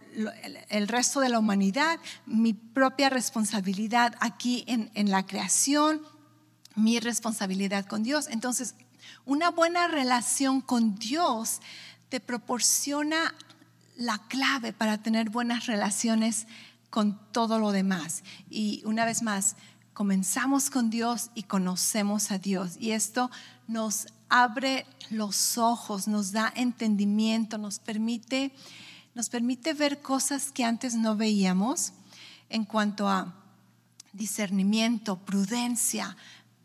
el 0.69 0.87
resto 0.87 1.19
de 1.19 1.29
la 1.29 1.39
humanidad, 1.39 1.99
mi 2.25 2.53
propia 2.53 3.09
responsabilidad 3.09 4.15
aquí 4.19 4.63
en, 4.67 4.91
en 4.93 5.11
la 5.11 5.25
creación, 5.25 6.01
mi 6.75 6.99
responsabilidad 6.99 7.85
con 7.85 8.03
Dios. 8.03 8.27
Entonces, 8.29 8.75
una 9.25 9.49
buena 9.49 9.87
relación 9.87 10.61
con 10.61 10.95
Dios 10.95 11.61
te 12.09 12.19
proporciona 12.19 13.33
la 13.95 14.19
clave 14.27 14.73
para 14.73 14.97
tener 14.97 15.29
buenas 15.29 15.67
relaciones 15.67 16.47
con 16.89 17.19
todo 17.31 17.59
lo 17.59 17.71
demás. 17.71 18.23
Y 18.49 18.81
una 18.85 19.05
vez 19.05 19.21
más, 19.21 19.55
comenzamos 19.93 20.69
con 20.69 20.89
Dios 20.89 21.31
y 21.35 21.43
conocemos 21.43 22.31
a 22.31 22.37
Dios. 22.37 22.75
Y 22.79 22.91
esto 22.91 23.31
nos 23.67 24.07
abre 24.29 24.85
los 25.09 25.57
ojos, 25.57 26.07
nos 26.07 26.31
da 26.31 26.51
entendimiento, 26.55 27.57
nos 27.57 27.79
permite 27.79 28.51
nos 29.15 29.29
permite 29.29 29.73
ver 29.73 30.01
cosas 30.01 30.51
que 30.51 30.65
antes 30.65 30.93
no 30.93 31.15
veíamos 31.15 31.93
en 32.49 32.65
cuanto 32.65 33.07
a 33.07 33.33
discernimiento, 34.11 35.17
prudencia, 35.17 36.15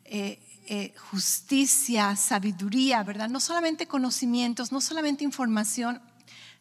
eh, 0.05 0.43
eh, 0.67 0.93
justicia, 1.11 2.15
sabiduría, 2.17 3.03
¿verdad? 3.05 3.29
No 3.29 3.41
solamente 3.41 3.87
conocimientos, 3.87 4.73
no 4.73 4.81
solamente 4.81 5.25
información, 5.25 6.03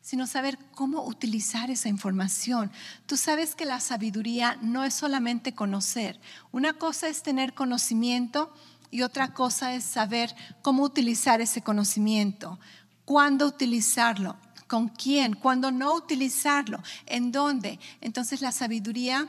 sino 0.01 0.27
saber 0.27 0.57
cómo 0.75 1.05
utilizar 1.05 1.71
esa 1.71 1.89
información. 1.89 2.71
Tú 3.07 3.17
sabes 3.17 3.55
que 3.55 3.65
la 3.65 3.79
sabiduría 3.79 4.57
no 4.61 4.83
es 4.85 4.93
solamente 4.93 5.53
conocer. 5.53 6.19
Una 6.51 6.73
cosa 6.73 7.07
es 7.07 7.23
tener 7.23 7.53
conocimiento 7.55 8.53
y 8.91 9.01
otra 9.01 9.33
cosa 9.33 9.73
es 9.73 9.83
saber 9.83 10.35
cómo 10.61 10.83
utilizar 10.83 11.41
ese 11.41 11.61
conocimiento, 11.61 12.59
cuándo 13.05 13.47
utilizarlo 13.47 14.37
con 14.69 14.87
quién, 14.87 15.33
cuándo 15.33 15.71
no 15.71 15.95
utilizarlo, 15.95 16.81
en 17.07 17.33
dónde. 17.33 17.79
Entonces 17.99 18.39
la 18.39 18.53
sabiduría 18.53 19.27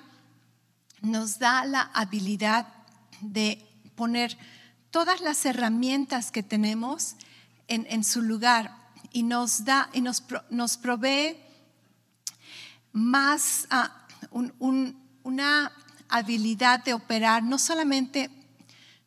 nos 1.01 1.39
da 1.39 1.65
la 1.65 1.91
habilidad 1.95 2.69
de 3.23 3.67
poner 3.97 4.37
todas 4.91 5.23
las 5.23 5.45
herramientas 5.47 6.31
que 6.31 6.43
tenemos 6.43 7.17
en, 7.69 8.05
su 8.05 8.21
lugar 8.21 8.77
y 9.13 9.23
nos 9.23 9.65
da 9.65 9.89
y 9.93 10.03
nos, 10.03 10.25
nos 10.51 10.77
provee 10.77 11.37
más 12.93 13.67
ah, 13.71 14.07
una 14.33 15.73
habilidad 16.09 16.85
de 16.85 16.93
operar 16.93 17.43
no 17.43 17.59
solamente 17.59 18.31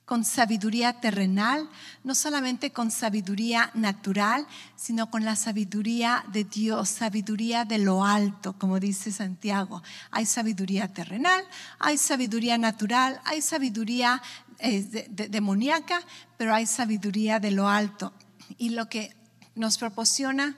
con 0.05 0.25
sabiduría 0.25 0.99
terrenal, 0.99 1.69
no 2.03 2.13
solamente 2.13 2.71
con 2.71 2.91
sabiduría 2.91 3.71
natural, 3.73 4.45
sino 4.75 5.09
con 5.09 5.23
la 5.23 5.35
sabiduría 5.35 6.25
de 6.31 6.43
Dios, 6.43 6.89
sabiduría 6.89 7.63
de 7.63 7.77
lo 7.77 8.03
alto, 8.03 8.53
como 8.57 8.79
dice 8.79 9.11
Santiago. 9.11 9.81
Hay 10.11 10.25
sabiduría 10.25 10.93
terrenal, 10.93 11.43
hay 11.79 11.97
sabiduría 11.97 12.57
natural, 12.57 13.21
hay 13.23 13.41
sabiduría 13.41 14.21
eh, 14.59 15.07
demoníaca, 15.29 16.01
pero 16.37 16.53
hay 16.53 16.65
sabiduría 16.65 17.39
de 17.39 17.51
lo 17.51 17.69
alto. 17.69 18.13
Y 18.57 18.69
lo 18.69 18.89
que 18.89 19.15
nos 19.55 19.77
proporciona 19.77 20.57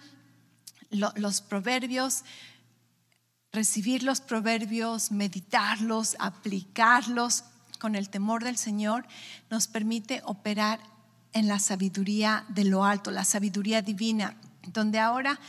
los 0.89 1.41
proverbios, 1.41 2.23
recibir 3.51 4.03
los 4.03 4.21
proverbios, 4.21 5.11
meditarlos, 5.11 6.15
aplicarlos, 6.19 7.43
con 7.77 7.95
el 7.95 8.09
temor 8.09 8.43
del 8.43 8.57
Señor 8.57 9.05
nos 9.49 9.67
permite 9.67 10.21
operar 10.25 10.79
en 11.33 11.47
la 11.47 11.59
sabiduría 11.59 12.45
de 12.49 12.65
lo 12.65 12.85
alto, 12.85 13.11
la 13.11 13.25
sabiduría 13.25 13.81
divina, 13.81 14.37
donde 14.67 14.99
ahora 14.99 15.39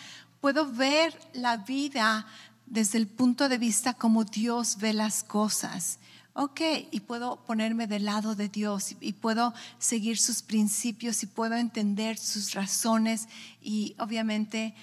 puedo 0.40 0.70
ver 0.70 1.18
la 1.32 1.58
vida 1.58 2.26
desde 2.66 2.98
el 2.98 3.06
punto 3.06 3.48
de 3.48 3.58
vista 3.58 3.94
como 3.94 4.24
Dios 4.24 4.78
ve 4.78 4.92
las 4.92 5.22
cosas. 5.22 5.98
Ok, 6.34 6.60
y 6.90 7.00
puedo 7.00 7.36
ponerme 7.44 7.86
del 7.86 8.04
lado 8.04 8.34
de 8.34 8.48
Dios 8.48 8.94
y 9.00 9.14
puedo 9.14 9.54
seguir 9.78 10.18
sus 10.18 10.42
principios 10.42 11.22
y 11.22 11.26
puedo 11.26 11.54
entender 11.54 12.18
sus 12.18 12.52
razones 12.52 13.26
y 13.62 13.94
obviamente 13.98 14.74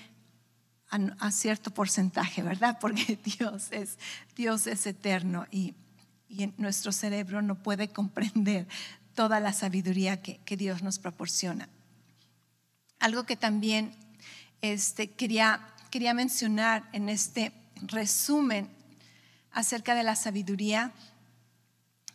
a, 1.20 1.32
cierto 1.32 1.72
porcentaje, 1.72 2.42
¿verdad? 2.42 2.78
Porque 2.82 3.20
Dios 3.24 3.68
es, 3.72 3.98
Dios 4.36 4.68
es 4.68 4.86
eterno 4.88 5.46
y 5.52 5.74
y 6.34 6.52
nuestro 6.58 6.92
cerebro 6.92 7.42
no 7.42 7.56
puede 7.56 7.90
comprender 7.90 8.68
toda 9.14 9.40
la 9.40 9.54
sabiduría 9.54 10.22
que, 10.22 10.58
Dios 10.58 10.82
nos 10.82 10.98
proporciona. 10.98 11.70
Algo 13.00 13.26
que 13.26 13.36
también 13.36 13.94
este, 14.62 15.12
quería, 15.12 15.68
quería 15.92 16.14
mencionar 16.14 16.90
en 16.92 17.10
este 17.10 17.52
resumen 17.82 18.70
acerca 19.52 19.94
de 19.94 20.04
la 20.04 20.16
sabiduría 20.16 20.92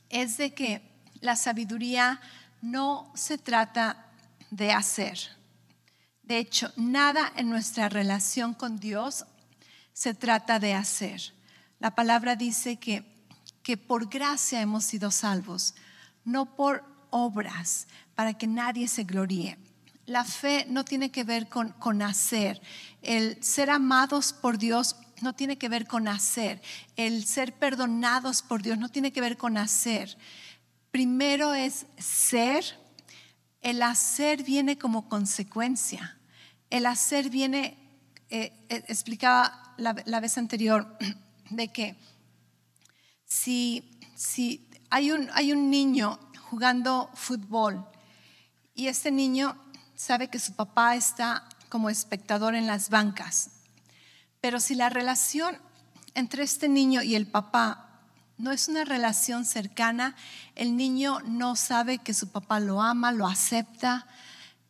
es 0.08 0.38
de 0.38 0.54
que 0.54 0.82
la 1.20 1.36
sabiduría 1.36 2.20
no 2.60 3.12
se 3.14 3.38
trata 3.38 4.06
de 4.50 4.72
hacer. 4.72 5.18
De 6.22 6.38
hecho, 6.38 6.72
nada 6.76 7.32
en 7.36 7.48
nuestra 7.48 7.88
relación 7.88 8.54
con 8.54 8.78
Dios 8.78 9.24
se 9.92 10.14
trata 10.14 10.58
de 10.58 10.74
hacer. 10.74 11.20
La 11.78 11.94
palabra 11.94 12.34
dice 12.34 12.76
que 12.76 13.17
que 13.68 13.76
por 13.76 14.08
gracia 14.08 14.62
hemos 14.62 14.86
sido 14.86 15.10
salvos, 15.10 15.74
no 16.24 16.56
por 16.56 16.82
obras, 17.10 17.86
para 18.14 18.32
que 18.32 18.46
nadie 18.46 18.88
se 18.88 19.04
gloríe. 19.04 19.58
La 20.06 20.24
fe 20.24 20.64
no 20.70 20.86
tiene 20.86 21.10
que 21.10 21.22
ver 21.22 21.50
con, 21.50 21.72
con 21.72 22.00
hacer. 22.00 22.62
El 23.02 23.44
ser 23.44 23.68
amados 23.68 24.32
por 24.32 24.56
Dios 24.56 24.96
no 25.20 25.34
tiene 25.34 25.58
que 25.58 25.68
ver 25.68 25.86
con 25.86 26.08
hacer. 26.08 26.62
El 26.96 27.26
ser 27.26 27.52
perdonados 27.52 28.40
por 28.40 28.62
Dios 28.62 28.78
no 28.78 28.88
tiene 28.88 29.12
que 29.12 29.20
ver 29.20 29.36
con 29.36 29.58
hacer. 29.58 30.16
Primero 30.90 31.52
es 31.52 31.84
ser. 31.98 32.64
El 33.60 33.82
hacer 33.82 34.44
viene 34.44 34.78
como 34.78 35.10
consecuencia. 35.10 36.18
El 36.70 36.86
hacer 36.86 37.28
viene, 37.28 37.76
eh, 38.30 38.50
eh, 38.70 38.84
explicaba 38.88 39.74
la, 39.76 39.94
la 40.06 40.20
vez 40.20 40.38
anterior, 40.38 40.96
de 41.50 41.68
que 41.68 42.07
si, 43.28 43.84
si 44.16 44.66
hay, 44.90 45.12
un, 45.12 45.28
hay 45.34 45.52
un 45.52 45.70
niño 45.70 46.18
jugando 46.50 47.10
fútbol 47.14 47.86
y 48.74 48.88
este 48.88 49.12
niño 49.12 49.56
sabe 49.94 50.28
que 50.28 50.38
su 50.38 50.54
papá 50.54 50.96
está 50.96 51.46
como 51.68 51.90
espectador 51.90 52.54
en 52.54 52.66
las 52.66 52.88
bancas, 52.88 53.50
pero 54.40 54.58
si 54.58 54.74
la 54.74 54.88
relación 54.88 55.58
entre 56.14 56.42
este 56.42 56.68
niño 56.68 57.02
y 57.02 57.14
el 57.14 57.26
papá 57.26 58.00
no 58.38 58.50
es 58.50 58.68
una 58.68 58.84
relación 58.84 59.44
cercana, 59.44 60.16
el 60.54 60.76
niño 60.76 61.20
no 61.26 61.54
sabe 61.54 61.98
que 61.98 62.14
su 62.14 62.28
papá 62.30 62.60
lo 62.60 62.80
ama, 62.80 63.12
lo 63.12 63.26
acepta, 63.26 64.06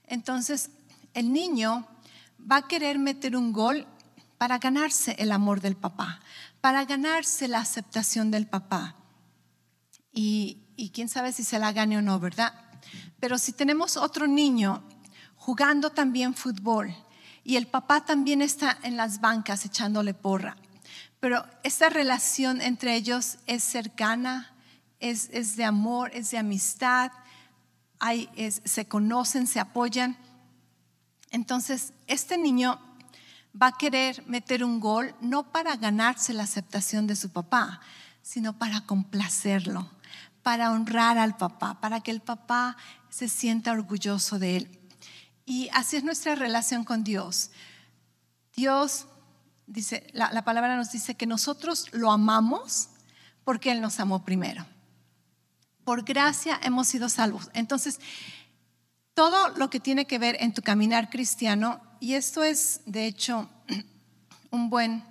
entonces 0.06 0.70
el 1.14 1.32
niño 1.32 1.86
va 2.50 2.56
a 2.56 2.68
querer 2.68 2.98
meter 2.98 3.36
un 3.36 3.52
gol, 3.52 3.86
para 4.38 4.58
ganarse 4.58 5.16
el 5.18 5.32
amor 5.32 5.60
del 5.60 5.76
papá, 5.76 6.20
para 6.60 6.84
ganarse 6.84 7.48
la 7.48 7.60
aceptación 7.60 8.30
del 8.30 8.46
papá. 8.46 8.96
Y, 10.12 10.64
quién 10.94 11.08
sabe 11.08 11.32
si 11.32 11.44
se 11.44 11.58
la 11.58 11.72
gane 11.72 11.98
o 11.98 12.02
no, 12.02 12.18
¿verdad? 12.18 12.52
Pero 13.20 13.38
si 13.38 13.52
tenemos 13.52 13.96
otro 13.96 14.26
niño 14.26 14.82
jugando 15.36 15.90
también 15.90 16.34
fútbol 16.34 16.94
y 17.44 17.56
el 17.56 17.66
papá 17.66 18.04
también 18.04 18.42
está 18.42 18.78
en 18.82 18.96
las 18.96 19.20
bancas 19.20 19.64
echándole 19.64 20.14
porra, 20.14 20.56
pero 21.20 21.44
esta 21.62 21.88
relación 21.88 22.60
entre 22.60 22.94
ellos 22.94 23.38
es 23.46 23.64
cercana, 23.64 24.54
es, 25.00 25.56
de 25.56 25.64
amor, 25.64 26.10
es 26.14 26.30
de 26.30 26.38
amistad, 26.38 27.12
se 28.64 28.88
conocen, 28.88 29.46
se 29.46 29.60
apoyan. 29.60 30.16
Entonces, 31.30 31.92
este 32.06 32.38
niño 32.38 32.80
va 33.54 33.68
a 33.68 33.78
querer 33.78 34.24
meter 34.26 34.64
un 34.64 34.80
gol 34.80 35.14
no 35.20 35.50
para 35.52 35.76
ganarse 35.76 36.32
la 36.32 36.44
aceptación 36.44 37.06
de 37.06 37.16
su 37.16 37.30
papá, 37.30 37.80
sino 38.22 38.58
para 38.58 38.82
complacerlo, 38.82 39.90
para 40.42 40.70
honrar 40.70 41.18
al 41.18 41.36
papá, 41.36 41.80
para 41.80 42.00
que 42.00 42.10
el 42.10 42.20
papá 42.20 42.76
se 43.08 43.28
sienta 43.28 43.72
orgulloso 43.72 44.38
de 44.38 44.56
él. 44.56 44.78
Y 45.44 45.70
así 45.72 45.96
es 45.96 46.04
nuestra 46.04 46.34
relación 46.34 46.84
con 46.84 47.04
Dios. 47.04 47.50
Dios 48.54 49.06
dice, 49.66 50.06
la, 50.12 50.44
palabra 50.44 50.76
nos 50.76 50.90
dice 50.90 51.14
que 51.14 51.26
nosotros 51.26 51.86
lo 51.92 52.10
amamos 52.10 52.88
porque 53.44 53.70
Él 53.70 53.80
nos 53.80 54.00
amó 54.00 54.24
primero. 54.24 54.66
Por 55.84 56.04
gracia 56.04 56.58
hemos 56.62 56.88
sido 56.88 57.08
salvos. 57.08 57.50
Entonces, 57.54 58.00
todo 59.14 59.48
lo 59.50 59.70
que 59.70 59.80
tiene 59.80 60.06
que 60.06 60.18
ver 60.18 60.36
en 60.40 60.52
tu 60.52 60.60
caminar 60.60 61.08
cristiano, 61.08 61.80
y 62.00 62.14
esto 62.14 62.42
es 62.42 62.80
de 62.86 63.06
hecho 63.06 63.48
un 64.50 64.70
buen, 64.70 65.04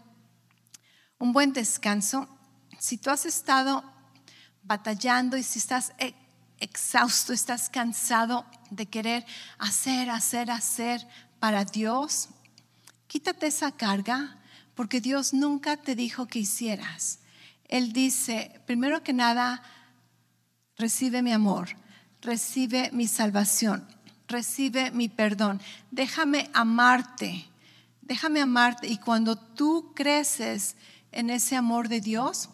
un 1.20 1.34
buen 1.34 1.54
descanso, 1.54 2.28
si 2.80 2.98
tú 2.98 3.10
has 3.10 3.26
estado 3.26 3.84
batallando 4.64 5.38
y 5.38 5.44
si 5.44 5.60
estás 5.60 5.94
e, 5.98 6.14
exhausto, 6.60 7.34
estás 7.34 7.70
cansado 7.70 8.46
de 8.70 8.86
querer 8.86 9.26
hacer, 9.58 10.10
hacer, 10.10 10.52
hacer 10.52 11.08
para 11.40 11.66
Dios, 11.66 12.30
quítate 13.08 13.48
esa 13.48 13.72
carga 13.72 14.38
porque 14.76 15.02
Dios 15.02 15.34
nunca 15.34 15.78
te 15.78 15.96
dijo 15.96 16.28
que 16.28 16.40
hicieras. 16.40 17.20
Él 17.66 17.94
dice, 17.94 18.62
primero 18.66 19.04
que 19.04 19.14
nada, 19.14 19.62
recibe 20.78 21.22
mi 21.22 21.34
amor, 21.34 21.70
recibe 22.22 22.90
mi 22.94 23.08
salvación, 23.08 23.88
recibe 24.28 24.92
mi 24.92 25.10
perdón, 25.10 25.62
déjame 25.92 26.50
amarte, 26.54 27.46
déjame 28.02 28.42
amarte. 28.42 28.88
Y 28.88 28.98
cuando 28.98 29.36
tú 29.36 29.92
creces 29.96 30.76
en 31.12 31.30
ese 31.30 31.56
amor 31.56 31.88
de 31.88 32.02
Dios, 32.02 32.50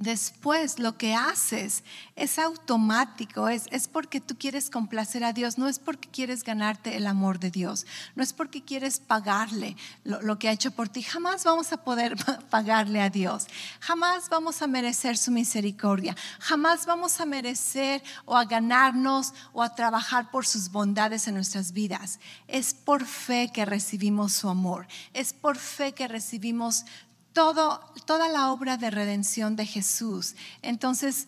Después 0.00 0.78
lo 0.78 0.96
que 0.96 1.14
haces 1.14 1.84
es 2.16 2.38
automático, 2.38 3.50
es, 3.50 3.66
es, 3.70 3.86
porque 3.86 4.18
tú 4.18 4.34
quieres 4.38 4.70
complacer 4.70 5.22
a 5.24 5.34
Dios, 5.34 5.58
no 5.58 5.68
es 5.68 5.78
porque 5.78 6.08
quieres 6.08 6.42
ganarte 6.42 6.96
el 6.96 7.06
amor 7.06 7.38
de 7.38 7.50
Dios, 7.50 7.84
no 8.16 8.22
es 8.22 8.32
porque 8.32 8.64
quieres 8.64 8.98
pagarle 8.98 9.76
lo, 10.04 10.22
lo, 10.22 10.38
que 10.38 10.48
ha 10.48 10.52
hecho 10.52 10.70
por 10.70 10.88
ti. 10.88 11.02
Jamás 11.02 11.44
vamos 11.44 11.70
a 11.74 11.84
poder 11.84 12.16
pagarle 12.50 13.02
a 13.02 13.10
Dios, 13.10 13.46
jamás 13.80 14.30
vamos 14.30 14.62
a 14.62 14.66
merecer 14.66 15.18
su 15.18 15.30
misericordia, 15.30 16.16
jamás 16.38 16.86
vamos 16.86 17.20
a 17.20 17.26
merecer 17.26 18.02
o 18.24 18.38
a 18.38 18.46
ganarnos 18.46 19.34
o 19.52 19.62
a 19.62 19.74
trabajar 19.74 20.30
por 20.30 20.46
sus 20.46 20.70
bondades 20.70 21.28
en 21.28 21.34
nuestras 21.34 21.72
vidas. 21.72 22.20
Es 22.48 22.72
por 22.72 23.04
fe 23.04 23.50
que 23.52 23.66
recibimos 23.66 24.32
su 24.32 24.48
amor, 24.48 24.88
es 25.12 25.34
por 25.34 25.58
fe 25.58 25.92
que 25.92 26.08
recibimos 26.08 26.86
toda 27.32 28.28
la 28.28 28.50
obra 28.50 28.76
de 28.76 28.90
redención 28.90 29.56
de 29.56 29.66
Jesús. 29.66 30.34
Entonces, 30.62 31.26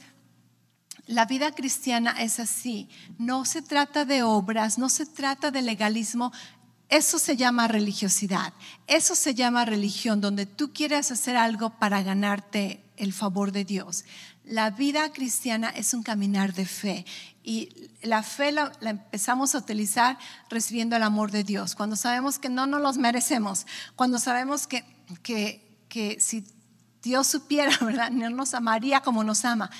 la 1.06 1.24
vida 1.26 1.52
cristiana 1.52 2.12
es 2.18 2.38
así. 2.38 2.88
No 3.18 3.44
se 3.44 3.62
trata 3.62 4.04
de 4.04 4.22
obras, 4.22 4.78
no 4.78 4.88
se 4.88 5.06
trata 5.06 5.50
de 5.50 5.62
legalismo. 5.62 6.32
Eso 6.88 7.18
se 7.18 7.36
llama 7.36 7.68
religiosidad. 7.68 8.52
Eso 8.86 9.14
se 9.14 9.34
llama 9.34 9.64
religión, 9.64 10.20
donde 10.20 10.46
tú 10.46 10.72
quieres 10.72 11.10
hacer 11.10 11.36
algo 11.36 11.70
para 11.70 12.02
ganarte 12.02 12.84
el 12.96 13.12
favor 13.12 13.50
de 13.50 13.64
Dios. 13.64 14.04
La 14.44 14.70
vida 14.70 15.12
cristiana 15.12 15.70
es 15.70 15.94
un 15.94 16.02
caminar 16.02 16.52
de 16.52 16.66
fe 16.66 17.06
y 17.42 17.68
la 18.02 18.22
fe 18.22 18.52
la, 18.52 18.72
empezamos 18.82 19.54
a 19.54 19.58
utilizar 19.58 20.18
recibiendo 20.48 20.96
el 20.96 21.02
amor 21.02 21.30
de 21.30 21.44
Dios, 21.44 21.74
cuando 21.74 21.96
sabemos 21.96 22.38
que 22.38 22.48
no 22.48 22.66
nos 22.66 22.80
los 22.80 22.98
merecemos, 22.98 23.66
cuando 23.96 24.18
sabemos 24.18 24.66
que, 24.66 24.84
que 25.22 25.71
que 25.92 26.18
si 26.20 26.42
Dios 27.02 27.26
supiera, 27.26 27.76
¿verdad? 27.82 28.10
No 28.10 28.30
nos 28.30 28.54
amaría 28.54 29.02
como 29.02 29.22
nos 29.22 29.44
ama, 29.44 29.70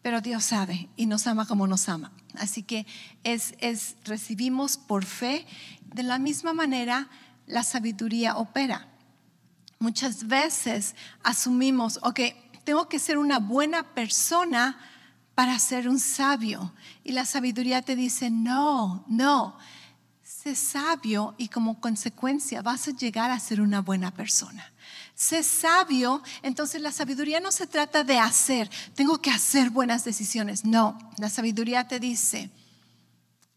pero 0.00 0.22
Dios 0.22 0.44
sabe 0.44 0.88
y 0.96 1.04
nos 1.04 1.26
ama 1.26 1.46
como 1.46 1.66
nos 1.66 1.90
ama. 1.90 2.10
Así 2.38 2.62
que 2.62 2.86
es, 3.22 3.54
es 3.58 3.96
recibimos 4.04 4.78
por 4.78 5.04
fe. 5.04 5.46
De 5.84 6.02
la 6.02 6.18
misma 6.18 6.54
manera, 6.54 7.10
la 7.46 7.62
sabiduría 7.62 8.36
opera. 8.36 8.88
Muchas 9.78 10.26
veces 10.26 10.94
asumimos, 11.22 12.00
ok, 12.02 12.20
tengo 12.64 12.88
que 12.88 12.98
ser 12.98 13.18
una 13.18 13.38
buena 13.38 13.94
persona 13.94 14.78
para 15.34 15.58
ser 15.58 15.86
un 15.86 16.00
sabio. 16.00 16.72
Y 17.04 17.12
la 17.12 17.26
sabiduría 17.26 17.82
te 17.82 17.94
dice, 17.94 18.30
no, 18.30 19.04
no, 19.06 19.58
sé 20.22 20.54
sabio 20.54 21.34
y 21.36 21.48
como 21.48 21.78
consecuencia 21.78 22.62
vas 22.62 22.88
a 22.88 22.92
llegar 22.92 23.30
a 23.30 23.38
ser 23.38 23.60
una 23.60 23.82
buena 23.82 24.12
persona 24.12 24.72
sé 25.18 25.42
sabio, 25.42 26.22
entonces 26.42 26.80
la 26.80 26.92
sabiduría 26.92 27.40
no 27.40 27.50
se 27.50 27.66
trata 27.66 28.04
de 28.04 28.20
hacer, 28.20 28.70
tengo 28.94 29.18
que 29.18 29.32
hacer 29.32 29.70
buenas 29.70 30.04
decisiones. 30.04 30.64
No, 30.64 30.96
la 31.18 31.28
sabiduría 31.28 31.88
te 31.88 31.98
dice, 31.98 32.52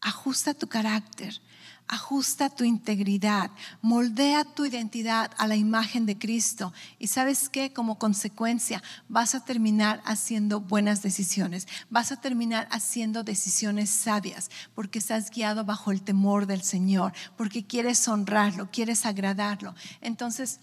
ajusta 0.00 0.54
tu 0.54 0.66
carácter, 0.66 1.40
ajusta 1.86 2.50
tu 2.50 2.64
integridad, 2.64 3.52
moldea 3.80 4.42
tu 4.44 4.64
identidad 4.64 5.30
a 5.38 5.46
la 5.46 5.54
imagen 5.54 6.04
de 6.04 6.18
Cristo. 6.18 6.72
Y 6.98 7.06
sabes 7.06 7.48
que 7.48 7.72
como 7.72 7.96
consecuencia 7.96 8.82
vas 9.08 9.36
a 9.36 9.44
terminar 9.44 10.02
haciendo 10.04 10.58
buenas 10.58 11.00
decisiones, 11.00 11.68
vas 11.90 12.10
a 12.10 12.20
terminar 12.20 12.66
haciendo 12.72 13.22
decisiones 13.22 13.88
sabias, 13.88 14.50
porque 14.74 14.98
estás 14.98 15.30
guiado 15.30 15.64
bajo 15.64 15.92
el 15.92 16.02
temor 16.02 16.46
del 16.46 16.62
Señor, 16.62 17.12
porque 17.36 17.64
quieres 17.64 18.08
honrarlo, 18.08 18.68
quieres 18.72 19.06
agradarlo. 19.06 19.76
Entonces, 20.00 20.58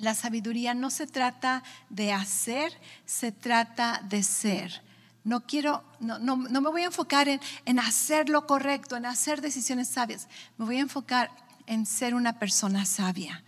la 0.00 0.14
sabiduría 0.14 0.74
no 0.74 0.90
se 0.90 1.06
trata 1.06 1.62
de 1.90 2.12
hacer, 2.12 2.72
se 3.04 3.32
trata 3.32 4.02
de 4.08 4.22
ser. 4.22 4.82
No 5.22 5.46
quiero, 5.46 5.84
no, 6.00 6.18
no, 6.18 6.36
me 6.36 6.70
voy 6.70 6.82
a 6.82 6.86
enfocar 6.86 7.28
en, 7.28 7.40
en, 7.66 7.78
hacer 7.78 8.30
lo 8.30 8.46
correcto, 8.46 8.96
en 8.96 9.04
hacer 9.04 9.42
decisiones 9.42 9.88
sabias. 9.88 10.26
Me 10.56 10.64
voy 10.64 10.78
a 10.78 10.80
enfocar 10.80 11.30
en 11.66 11.84
ser 11.84 12.14
una 12.14 12.38
persona 12.38 12.86
sabia. 12.86 13.44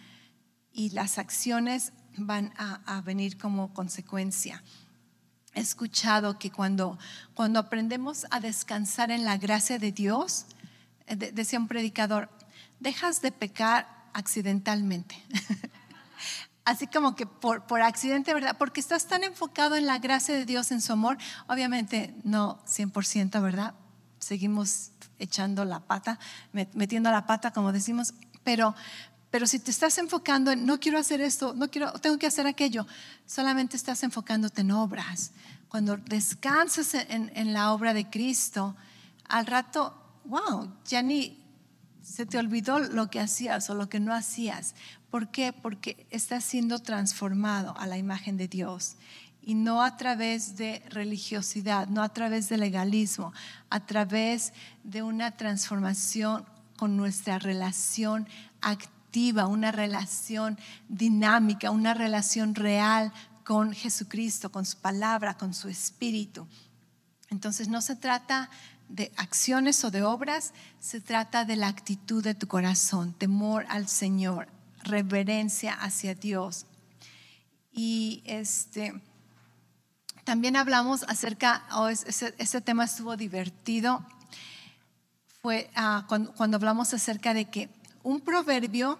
Y 0.72 0.90
las 0.90 1.18
acciones 1.18 1.92
van 2.16 2.52
a, 2.56 3.00
venir 3.00 3.38
como 3.38 3.72
consecuencia. 3.72 4.62
He 5.54 5.60
escuchado 5.60 6.38
que 6.38 6.50
cuando, 6.50 6.98
cuando 7.34 7.58
aprendemos 7.58 8.26
a 8.30 8.40
descansar 8.40 9.10
en 9.10 9.24
la 9.24 9.38
gracia 9.38 9.78
de 9.78 9.92
Dios, 9.92 10.46
eh, 11.06 11.16
decía 11.16 11.58
un 11.58 11.68
predicador, 11.68 12.30
dejas 12.80 13.22
de 13.22 13.32
pecar 13.32 13.88
accidentalmente. 14.12 15.16
así 16.64 16.87
como 16.87 17.16
que 17.16 17.26
por, 17.26 17.66
por 17.66 17.82
accidente, 17.82 18.35
¿verdad? 18.35 18.56
Porque 18.58 18.80
estás 18.80 19.06
tan 19.06 19.24
enfocado 19.24 19.76
en 19.76 19.87
la 19.87 19.98
gracia 19.98 20.35
de 20.35 20.44
Dios, 20.44 20.70
en 20.72 20.80
su 20.80 20.92
amor, 20.92 21.18
obviamente 21.48 22.14
no 22.24 22.58
100%, 22.66 23.42
¿verdad? 23.42 23.74
Seguimos 24.18 24.92
echando 25.18 25.64
la 25.64 25.80
pata, 25.80 26.18
metiendo 26.52 27.11
la 27.11 27.26
pata, 27.26 27.52
como 27.52 27.72
decimos, 27.72 28.14
pero, 28.44 28.74
pero 29.30 29.46
si 29.46 29.58
te 29.58 29.70
estás 29.70 29.98
enfocando 29.98 30.50
en 30.50 30.66
no 30.66 30.78
quiero 30.78 30.98
hacer 30.98 31.20
esto, 31.20 31.54
no 31.54 31.68
quiero, 31.68 31.92
tengo 31.94 32.18
que 32.18 32.26
hacer 32.26 32.46
aquello, 32.46 32.87
solamente 33.26 33.76
estás 33.76 34.02
enfocándote 34.02 34.61
en 34.61 34.72
obras. 34.72 35.32
Cuando 35.68 35.96
descansas 35.96 36.94
en, 36.94 37.32
en 37.35 37.52
la 37.52 37.72
obra 37.72 37.94
de 37.94 38.08
Cristo, 38.11 38.76
al 39.28 39.46
rato, 39.46 39.94
wow, 40.24 40.70
ya 40.85 41.02
ni 41.02 41.41
se 42.02 42.26
te 42.26 42.38
olvidó 42.38 42.78
lo 42.78 43.08
que 43.08 43.20
hacías 43.20 43.70
o 43.70 43.74
lo 43.74 43.88
que 43.88 44.00
no 44.00 44.12
hacías. 44.12 44.74
¿Por 45.10 45.28
qué? 45.28 45.52
Porque 45.52 46.06
estás 46.10 46.44
siendo 46.44 46.78
transformado 46.80 47.76
a 47.78 47.86
la 47.86 47.98
imagen 47.98 48.36
de 48.36 48.48
Dios 48.48 48.96
y 49.42 49.54
no 49.54 49.82
a 49.82 49.96
través 49.96 50.56
de 50.56 50.82
religiosidad, 50.88 51.88
no 51.88 52.02
a 52.02 52.08
través 52.10 52.48
de 52.48 52.58
legalismo, 52.58 53.32
a 53.70 53.80
través 53.80 54.52
de 54.84 55.02
una 55.02 55.32
transformación 55.32 56.44
con 56.76 56.96
nuestra 56.96 57.38
relación 57.38 58.28
activa, 58.60 59.46
una 59.46 59.72
relación 59.72 60.58
dinámica, 60.88 61.70
una 61.70 61.94
relación 61.94 62.54
real 62.54 63.12
con 63.44 63.72
Jesucristo, 63.72 64.50
con 64.50 64.64
su 64.64 64.78
palabra, 64.78 65.36
con 65.36 65.54
su 65.54 65.68
espíritu. 65.68 66.46
Entonces 67.30 67.68
no 67.68 67.80
se 67.80 67.96
trata 67.96 68.50
de 68.92 69.11
acciones 69.16 69.83
o 69.85 69.90
de 69.90 70.02
obras, 70.02 70.52
se 70.78 71.00
trata 71.00 71.46
de 71.46 71.57
la 71.57 71.68
actitud 71.68 72.22
de 72.22 72.35
tu 72.35 72.46
corazón, 72.46 73.14
temor 73.14 73.64
al 73.70 73.88
Señor, 73.88 74.48
reverencia 74.85 75.72
hacia 75.72 76.14
Dios. 76.14 76.66
Y 77.72 78.22
este, 78.26 79.00
también 80.24 80.57
hablamos 80.57 81.05
acerca, 81.09 81.64
oh, 81.72 81.88
ese, 81.88 82.61
tema 82.61 82.85
estuvo 82.85 83.16
divertido, 83.16 84.05
fue 85.40 85.70
ah, 85.74 86.05
cuando, 86.07 86.33
cuando 86.35 86.59
hablamos 86.59 86.92
acerca 86.92 87.33
de 87.33 87.46
que 87.46 87.70
un 88.02 88.20
proverbio 88.20 88.98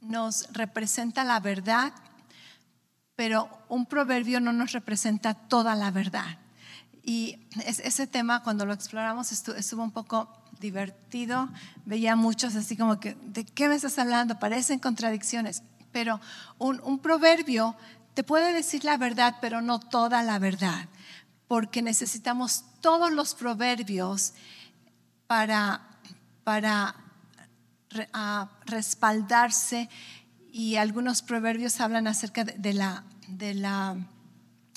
nos 0.00 0.46
representa 0.52 1.24
la 1.24 1.40
verdad, 1.40 1.92
pero 3.16 3.50
un 3.68 3.86
proverbio 3.86 4.38
no 4.38 4.52
nos 4.52 4.70
representa 4.70 5.34
toda 5.34 5.74
la 5.74 5.90
verdad. 5.90 6.38
Y 7.10 7.40
ese 7.66 8.06
tema, 8.06 8.44
cuando 8.44 8.64
lo 8.64 8.72
exploramos, 8.72 9.32
estuvo, 9.32 9.82
un 9.82 9.90
poco 9.90 10.32
divertido. 10.60 11.48
Veía 11.84 12.14
muchos 12.14 12.54
así 12.54 12.76
como 12.76 13.00
que, 13.00 13.16
¿de 13.24 13.44
qué 13.44 13.68
me 13.68 13.74
estás 13.74 13.98
hablando? 13.98 14.38
Parecen 14.38 14.78
contradicciones. 14.78 15.64
Pero 15.90 16.20
un, 16.58 17.00
proverbio 17.00 17.74
te 18.14 18.22
puede 18.22 18.52
decir 18.52 18.84
la 18.84 18.96
verdad, 18.96 19.38
pero 19.40 19.60
no 19.60 19.80
toda 19.80 20.22
la 20.22 20.38
verdad. 20.38 20.88
Porque 21.48 21.82
necesitamos 21.82 22.64
todos 22.80 23.10
los 23.10 23.34
proverbios 23.34 24.34
para, 25.26 25.80
para 26.44 26.94
respaldarse 28.66 29.88
y 30.52 30.76
algunos 30.76 31.22
proverbios 31.22 31.80
hablan 31.80 32.06
acerca 32.06 32.44
de, 32.44 32.72
la, 32.72 33.02
de 33.26 33.54
la 33.54 33.96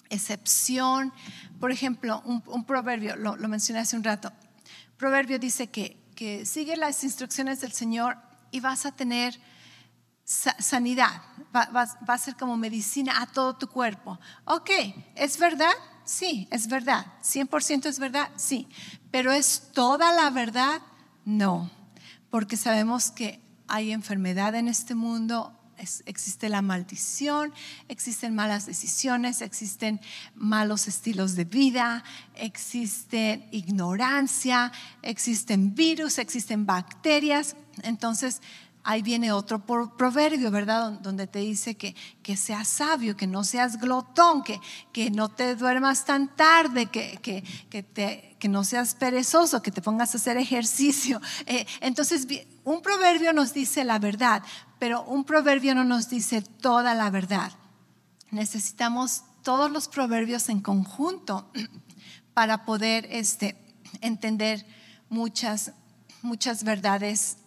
excepción. 0.10 1.14
Por 1.64 1.72
ejemplo, 1.72 2.22
un, 2.26 2.66
proverbio, 2.66 3.16
lo, 3.16 3.38
mencioné 3.48 3.80
hace 3.80 3.96
un 3.96 4.04
rato, 4.04 4.34
proverbio 4.98 5.40
dice 5.40 5.70
que, 5.70 5.96
que 6.14 6.46
sigue 6.46 6.76
las 6.76 7.06
instrucciones 7.06 7.62
del 7.62 7.72
Señor 7.72 8.18
y 8.52 8.60
vas 8.60 8.86
a 8.86 8.92
tener 8.92 9.40
sanidad, 10.26 11.22
va, 11.56 11.70
va, 11.74 12.14
a 12.14 12.18
ser 12.18 12.36
como 12.36 12.58
medicina 12.58 13.22
a 13.22 13.28
todo 13.28 13.56
tu 13.56 13.70
cuerpo. 13.70 14.20
Ok, 14.44 14.72
¿es 15.16 15.40
verdad? 15.40 15.72
Sí, 16.04 16.50
es 16.52 16.68
verdad. 16.68 17.06
¿100% 17.24 17.86
es 17.86 17.98
verdad? 17.98 18.30
Sí. 18.36 18.68
¿Pero 19.10 19.32
es 19.32 19.70
toda 19.72 20.12
la 20.12 20.30
verdad? 20.32 20.82
No, 21.24 21.72
porque 22.30 22.58
sabemos 22.58 23.10
que 23.10 23.40
hay 23.70 23.94
enfermedad 23.94 24.54
en 24.56 24.68
este 24.68 24.96
mundo, 24.96 25.58
existe 26.06 26.50
la 26.50 26.62
maldición, 26.62 27.54
existen 27.88 28.36
malas 28.36 28.66
decisiones, 28.66 29.42
existen 29.42 30.02
malos 30.36 30.88
estilos 30.88 31.36
de 31.36 31.46
vida, 31.46 32.04
existe 32.36 33.48
ignorancia, 33.52 34.72
existen 35.02 35.76
virus, 35.76 36.18
existen 36.18 36.66
bacterias. 36.66 37.56
Entonces, 37.84 38.42
ahí 38.84 39.02
viene 39.02 39.32
otro 39.32 39.60
proverbio, 39.60 40.52
¿verdad? 40.52 40.92
Donde 41.02 41.28
te 41.28 41.40
dice 41.40 41.76
que, 41.76 41.96
que 42.22 42.36
seas 42.36 42.68
sabio, 42.68 43.16
que 43.16 43.28
no 43.28 43.44
seas 43.44 43.80
glotón, 43.80 44.44
que, 44.44 44.60
que 44.92 45.10
no 45.10 45.30
te 45.30 45.56
duermas 45.56 46.06
tan 46.06 46.36
tarde, 46.36 46.88
que, 46.88 47.18
que, 47.22 47.44
que, 47.70 47.84
te, 47.84 48.33
que 48.44 48.50
no 48.50 48.66
seas 48.66 48.94
perezoso, 48.94 49.62
que 49.62 49.72
te 49.72 49.82
pongas 49.82 50.14
a 50.14 50.18
hacer 50.18 50.36
ejercicio. 50.36 51.22
Eh, 51.46 51.66
entonces, 51.80 52.28
un 52.66 52.82
proverbio 52.82 53.32
nos 53.32 53.54
dice 53.54 53.86
la 53.86 54.00
verdad, 54.00 54.44
pero 54.80 55.04
un 55.04 55.24
proverbio 55.24 55.74
no 55.74 55.86
nos 55.86 56.10
dice 56.10 56.42
toda 56.42 56.94
la 56.94 57.10
verdad. 57.10 57.54
Necesitamos 58.32 59.24
todos 59.44 59.72
los 59.72 59.88
proverbios 59.88 60.50
en 60.50 60.60
conjunto 60.60 61.50
para 62.34 62.66
poder 62.66 63.08
este, 63.12 63.56
entender 64.02 64.66
muchas, 65.08 65.72
muchas 66.22 66.66
verdades 66.66 67.38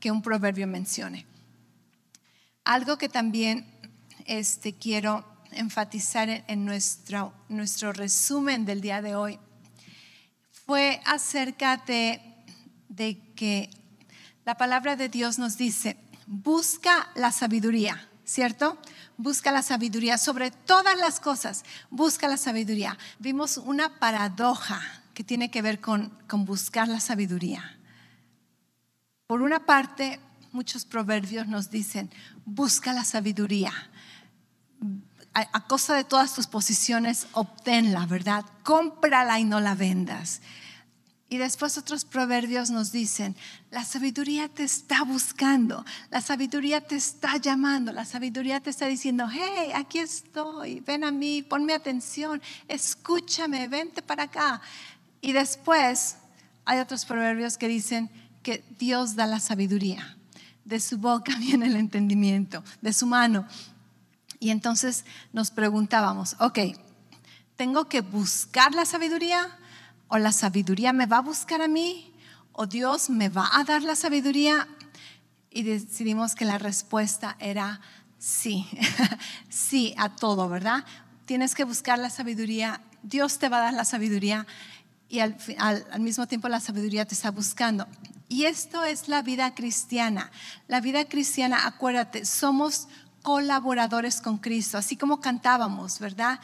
que 0.00 0.10
un 0.10 0.22
proverbio 0.22 0.66
mencione. 0.66 1.26
Algo 2.64 2.96
que 2.96 3.10
también 3.10 3.66
este, 4.24 4.72
quiero 4.72 5.22
enfatizar 5.50 6.44
en, 6.46 6.64
nuestro, 6.64 7.34
nuestro 7.50 7.92
resumen 7.92 8.64
del 8.64 8.80
día 8.80 9.02
de 9.02 9.16
hoy 9.16 9.38
fue 10.66 11.00
acerca 11.06 11.76
de, 11.86 12.20
que 13.36 13.70
la 14.44 14.56
palabra 14.56 14.96
de 14.96 15.08
Dios 15.08 15.38
nos 15.38 15.56
dice, 15.56 15.96
busca 16.26 17.08
la 17.14 17.30
sabiduría, 17.30 18.08
¿cierto? 18.24 18.76
Busca 19.16 19.52
la 19.52 19.62
sabiduría 19.62 20.18
sobre 20.18 20.50
todas 20.50 20.98
las 20.98 21.20
cosas, 21.20 21.64
busca 21.88 22.26
la 22.26 22.36
sabiduría. 22.36 22.98
Vimos 23.20 23.58
una 23.58 24.00
paradoja 24.00 24.82
que 25.14 25.22
tiene 25.22 25.50
que 25.50 25.62
ver 25.62 25.80
con, 25.80 26.10
con 26.26 26.44
buscar 26.44 26.88
la 26.88 27.00
sabiduría. 27.00 27.78
Por 29.28 29.42
una 29.42 29.64
parte, 29.66 30.18
muchos 30.50 30.84
proverbios 30.84 31.46
nos 31.46 31.70
dicen, 31.70 32.10
busca 32.44 32.92
la 32.92 33.04
sabiduría. 33.04 33.72
A, 35.36 35.46
a 35.52 35.66
costa 35.66 35.94
de 35.94 36.04
todas 36.04 36.34
tus 36.34 36.46
posiciones, 36.46 37.26
obténla, 37.32 38.06
¿verdad? 38.06 38.46
Cómprala 38.62 39.38
y 39.38 39.44
no 39.44 39.60
la 39.60 39.74
vendas. 39.74 40.40
Y 41.28 41.38
después 41.38 41.76
otros 41.76 42.04
proverbios 42.04 42.70
nos 42.70 42.92
dicen, 42.92 43.34
la 43.72 43.84
sabiduría 43.84 44.48
te 44.48 44.62
está 44.62 45.02
buscando, 45.02 45.84
la 46.10 46.20
sabiduría 46.20 46.80
te 46.80 46.94
está 46.94 47.36
llamando, 47.38 47.90
la 47.90 48.04
sabiduría 48.04 48.60
te 48.60 48.70
está 48.70 48.86
diciendo, 48.86 49.26
hey, 49.28 49.72
aquí 49.74 49.98
estoy, 49.98 50.80
ven 50.80 51.02
a 51.02 51.10
mí, 51.10 51.42
ponme 51.42 51.74
atención, 51.74 52.40
escúchame, 52.68 53.66
vente 53.66 54.02
para 54.02 54.24
acá. 54.24 54.60
Y 55.20 55.32
después 55.32 56.16
hay 56.64 56.78
otros 56.78 57.04
proverbios 57.04 57.58
que 57.58 57.66
dicen 57.66 58.08
que 58.44 58.62
Dios 58.78 59.16
da 59.16 59.26
la 59.26 59.40
sabiduría, 59.40 60.16
de 60.64 60.78
su 60.78 60.96
boca 60.98 61.34
viene 61.40 61.66
el 61.66 61.74
entendimiento, 61.74 62.62
de 62.80 62.92
su 62.92 63.04
mano. 63.04 63.48
Y 64.46 64.50
entonces 64.50 65.04
nos 65.32 65.50
preguntábamos, 65.50 66.36
ok, 66.38 66.58
¿tengo 67.56 67.88
que 67.88 68.00
buscar 68.00 68.74
la 68.74 68.84
sabiduría? 68.84 69.58
o 70.08 70.18
la 70.18 70.32
sabiduría 70.32 70.92
me 70.92 71.06
va 71.06 71.18
a 71.18 71.22
buscar 71.22 71.62
a 71.62 71.68
mí 71.68 72.12
o 72.52 72.66
Dios 72.66 73.10
me 73.10 73.28
va 73.28 73.48
a 73.52 73.64
dar 73.64 73.82
la 73.82 73.96
sabiduría. 73.96 74.68
Y 75.50 75.62
decidimos 75.62 76.34
que 76.34 76.44
la 76.44 76.58
respuesta 76.58 77.36
era 77.38 77.80
sí, 78.18 78.66
sí 79.48 79.94
a 79.98 80.14
todo, 80.14 80.48
¿verdad? 80.48 80.84
Tienes 81.24 81.54
que 81.54 81.64
buscar 81.64 81.98
la 81.98 82.10
sabiduría, 82.10 82.82
Dios 83.02 83.38
te 83.38 83.48
va 83.48 83.58
a 83.58 83.62
dar 83.62 83.74
la 83.74 83.84
sabiduría 83.84 84.46
y 85.08 85.20
al, 85.20 85.36
mismo 85.98 86.26
tiempo 86.26 86.48
la 86.48 86.60
sabiduría 86.60 87.04
te 87.04 87.14
está 87.14 87.30
buscando. 87.30 87.86
Y 88.28 88.44
esto 88.44 88.84
es 88.84 89.08
la 89.08 89.22
vida 89.22 89.54
cristiana. 89.54 90.30
La 90.66 90.80
vida 90.80 91.04
cristiana, 91.04 91.66
acuérdate, 91.66 92.24
somos 92.24 92.88
colaboradores 93.26 94.20
con 94.20 94.38
Cristo, 94.38 94.78
así 94.78 94.96
como 94.96 95.20
cantábamos, 95.20 95.98
¿verdad? 95.98 96.38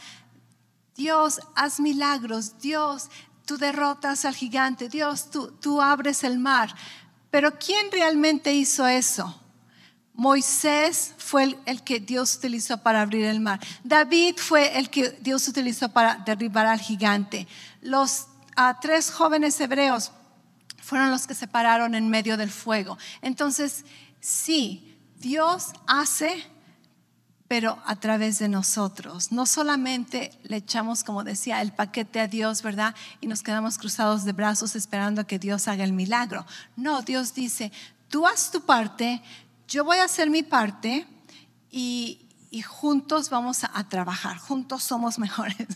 Dios, 0.96 1.38
haz 1.54 1.78
milagros, 1.78 2.58
Dios, 2.58 3.08
tú 3.46 3.56
derrotas 3.56 4.24
al 4.24 4.34
gigante, 4.34 4.88
Dios, 4.88 5.30
tú, 5.30 5.52
tú 5.60 5.80
abres 5.80 6.24
el 6.24 6.40
mar. 6.40 6.74
Pero 7.30 7.56
¿quién 7.56 7.86
realmente 7.92 8.52
hizo 8.52 8.84
eso? 8.84 9.40
Moisés 10.12 11.14
fue 11.18 11.56
el, 11.66 11.84
que 11.84 12.00
Dios 12.00 12.34
utilizó 12.34 12.78
para 12.78 13.02
abrir 13.02 13.26
el 13.26 13.38
mar. 13.38 13.60
David 13.84 14.38
fue 14.38 14.76
el 14.76 14.90
que 14.90 15.10
Dios 15.20 15.46
utilizó 15.46 15.88
para 15.88 16.16
derribar 16.16 16.66
al 16.66 16.80
gigante. 16.80 17.46
Los 17.80 18.26
tres 18.80 19.12
jóvenes 19.12 19.60
hebreos 19.60 20.10
fueron 20.78 21.12
los 21.12 21.28
que 21.28 21.34
se 21.34 21.46
pararon 21.46 21.94
en 21.94 22.08
medio 22.08 22.36
del 22.36 22.50
fuego. 22.50 22.98
Entonces, 23.20 23.84
sí, 24.18 24.98
Dios 25.20 25.68
hace 25.86 26.50
pero 27.52 27.78
a 27.84 27.96
través 27.96 28.38
de 28.38 28.48
nosotros. 28.48 29.30
No 29.30 29.44
solamente 29.44 30.32
le 30.44 30.56
echamos, 30.56 31.04
como 31.04 31.22
decía, 31.22 31.60
el 31.60 31.70
paquete 31.70 32.18
a 32.18 32.26
Dios, 32.26 32.62
¿verdad? 32.62 32.94
Y 33.20 33.26
nos 33.26 33.42
quedamos 33.42 33.76
cruzados 33.76 34.24
de 34.24 34.32
brazos 34.32 34.74
esperando 34.74 35.20
a 35.20 35.26
que 35.26 35.38
Dios 35.38 35.68
haga 35.68 35.84
el 35.84 35.92
milagro. 35.92 36.46
No, 36.76 37.02
Dios 37.02 37.34
dice, 37.34 37.70
tú 38.08 38.26
haz 38.26 38.50
tu 38.52 38.62
parte, 38.62 39.20
yo 39.68 39.84
voy 39.84 39.98
a 39.98 40.04
hacer 40.04 40.30
mi 40.30 40.42
parte 40.42 41.06
y, 41.70 42.26
juntos 42.64 43.28
vamos 43.28 43.64
a, 43.64 43.86
trabajar, 43.86 44.38
juntos 44.38 44.82
somos 44.82 45.18
mejores. 45.18 45.68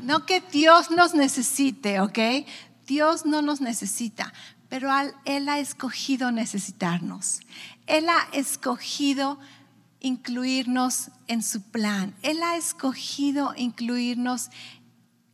no 0.00 0.24
que 0.24 0.40
Dios 0.40 0.90
nos 0.90 1.12
necesite, 1.12 2.00
¿ok? 2.00 2.18
Dios 2.86 3.26
no 3.26 3.42
nos 3.42 3.60
necesita, 3.60 4.32
pero 4.70 4.88
Él 5.26 5.46
ha 5.50 5.58
escogido 5.58 6.32
necesitarnos. 6.32 7.40
Él 7.86 8.08
ha 8.08 8.28
escogido 8.32 9.38
incluirnos 10.06 11.10
en 11.26 11.42
su 11.42 11.60
plan. 11.62 12.14
Él 12.22 12.42
ha 12.42 12.56
escogido 12.56 13.54
incluirnos 13.56 14.50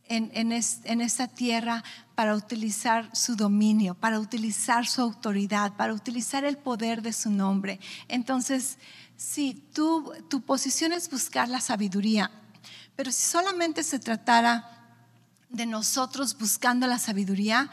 en, 0.05 0.31
en, 0.33 1.01
esta 1.01 1.27
tierra 1.27 1.83
para 2.15 2.35
utilizar 2.35 3.09
su 3.15 3.35
dominio, 3.35 3.95
para 3.95 4.19
utilizar 4.19 4.85
su 4.85 5.01
autoridad, 5.01 5.73
para 5.75 5.93
utilizar 5.93 6.43
el 6.43 6.57
poder 6.57 7.01
de 7.01 7.13
su 7.13 7.29
nombre. 7.29 7.79
Entonces, 8.07 8.77
si 9.15 9.53
tu 9.73 10.41
posición 10.45 10.91
es 10.91 11.09
buscar 11.09 11.47
la 11.47 11.61
sabiduría, 11.61 12.31
pero 12.95 13.11
si 13.11 13.21
solamente 13.21 13.83
se 13.83 13.99
tratara 13.99 14.69
de 15.49 15.65
nosotros 15.65 16.37
buscando 16.37 16.85
la 16.87 16.99
sabiduría, 16.99 17.69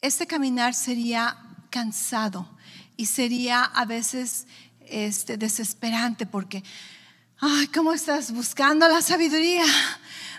este 0.00 0.26
caminar 0.26 0.74
sería 0.74 1.38
cansado 1.70 2.48
y 2.96 3.06
sería 3.06 3.64
a 3.64 3.84
veces 3.84 4.46
este, 4.92 5.36
desesperante 5.36 6.26
porque, 6.26 6.62
ay, 7.38 7.66
¿cómo 7.68 7.92
estás 7.92 8.32
buscando 8.32 8.88
la 8.88 9.02
sabiduría? 9.02 9.64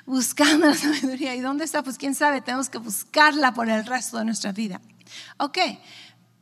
Buscando 0.06 0.68
la 0.68 0.76
sabiduría. 0.76 1.34
¿Y 1.34 1.40
dónde 1.40 1.64
está? 1.64 1.82
Pues 1.82 1.98
quién 1.98 2.14
sabe, 2.14 2.42
tenemos 2.42 2.70
que 2.70 2.78
buscarla 2.78 3.54
por 3.54 3.70
el 3.70 3.86
resto 3.86 4.18
de 4.18 4.26
nuestra 4.26 4.52
vida. 4.52 4.82
Ok, 5.38 5.58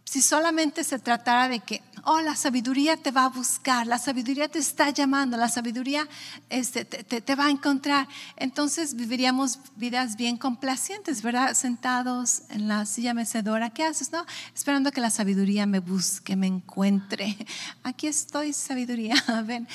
si 0.04 0.22
solamente 0.22 0.84
se 0.84 1.00
tratara 1.00 1.48
de 1.48 1.60
que, 1.60 1.82
oh, 2.04 2.22
la 2.22 2.36
sabiduría 2.36 2.98
te 2.98 3.12
va 3.12 3.26
a 3.26 3.30
buscar, 3.30 3.88
la 3.88 3.98
sabiduría 3.98 4.48
te 4.48 4.60
está 4.60 4.90
llamando, 4.90 5.38
la 5.38 5.50
sabiduría 5.50 6.08
este, 6.50 6.86
te, 6.86 7.36
va 7.36 7.46
a 7.46 7.50
encontrar, 7.50 8.08
entonces 8.38 8.96
viviríamos 8.96 9.60
vidas 9.76 10.16
bien 10.16 10.38
complacientes, 10.38 11.22
¿verdad? 11.22 11.54
Sentados 11.54 12.44
en 12.50 12.68
la 12.68 12.86
silla 12.86 13.14
mecedora, 13.14 13.70
¿qué 13.70 13.84
haces? 13.84 14.12
No, 14.12 14.26
esperando 14.54 14.92
que 14.92 15.02
la 15.02 15.10
sabiduría 15.10 15.66
me 15.66 15.80
busque, 15.80 16.36
me 16.36 16.48
encuentre. 16.48 17.38
Aquí 17.84 18.08
estoy, 18.08 18.54
sabiduría, 18.54 19.16
ven. 19.46 19.68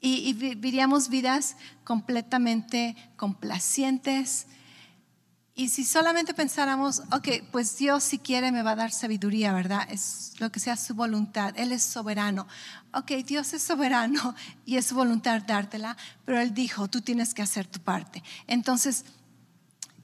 Y, 0.00 0.28
y 0.28 0.32
viviríamos 0.34 1.08
vidas 1.08 1.56
completamente 1.84 2.96
complacientes, 3.16 4.46
y 5.58 5.70
si 5.70 5.86
solamente 5.86 6.34
pensáramos, 6.34 7.00
ok, 7.12 7.28
pues 7.50 7.78
Dios 7.78 8.04
si 8.04 8.18
quiere 8.18 8.52
me 8.52 8.62
va 8.62 8.72
a 8.72 8.76
dar 8.76 8.92
sabiduría, 8.92 9.54
¿verdad? 9.54 9.88
Es 9.90 10.34
lo 10.38 10.52
que 10.52 10.60
sea 10.60 10.76
su 10.76 10.94
voluntad. 10.94 11.54
Él 11.56 11.72
es 11.72 11.82
soberano. 11.82 12.46
Ok, 12.92 13.12
Dios 13.24 13.54
es 13.54 13.62
soberano 13.62 14.34
y 14.66 14.76
es 14.76 14.84
su 14.84 14.94
voluntad 14.94 15.40
dártela, 15.40 15.96
pero 16.26 16.38
Él 16.38 16.52
dijo, 16.52 16.88
tú 16.88 17.00
tienes 17.00 17.32
que 17.32 17.40
hacer 17.40 17.66
tu 17.66 17.80
parte. 17.80 18.22
Entonces, 18.46 19.06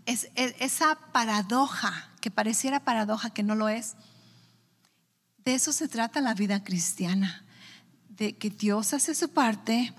es, 0.06 0.30
esa 0.34 0.98
paradoja, 1.12 2.08
que 2.22 2.30
pareciera 2.30 2.80
paradoja, 2.80 3.28
que 3.28 3.42
no 3.42 3.54
lo 3.54 3.68
es, 3.68 3.96
de 5.44 5.54
eso 5.54 5.74
se 5.74 5.86
trata 5.86 6.22
la 6.22 6.32
vida 6.32 6.64
cristiana, 6.64 7.44
de 8.08 8.38
que 8.38 8.48
Dios 8.48 8.94
hace 8.94 9.14
su 9.14 9.28
parte, 9.28 9.92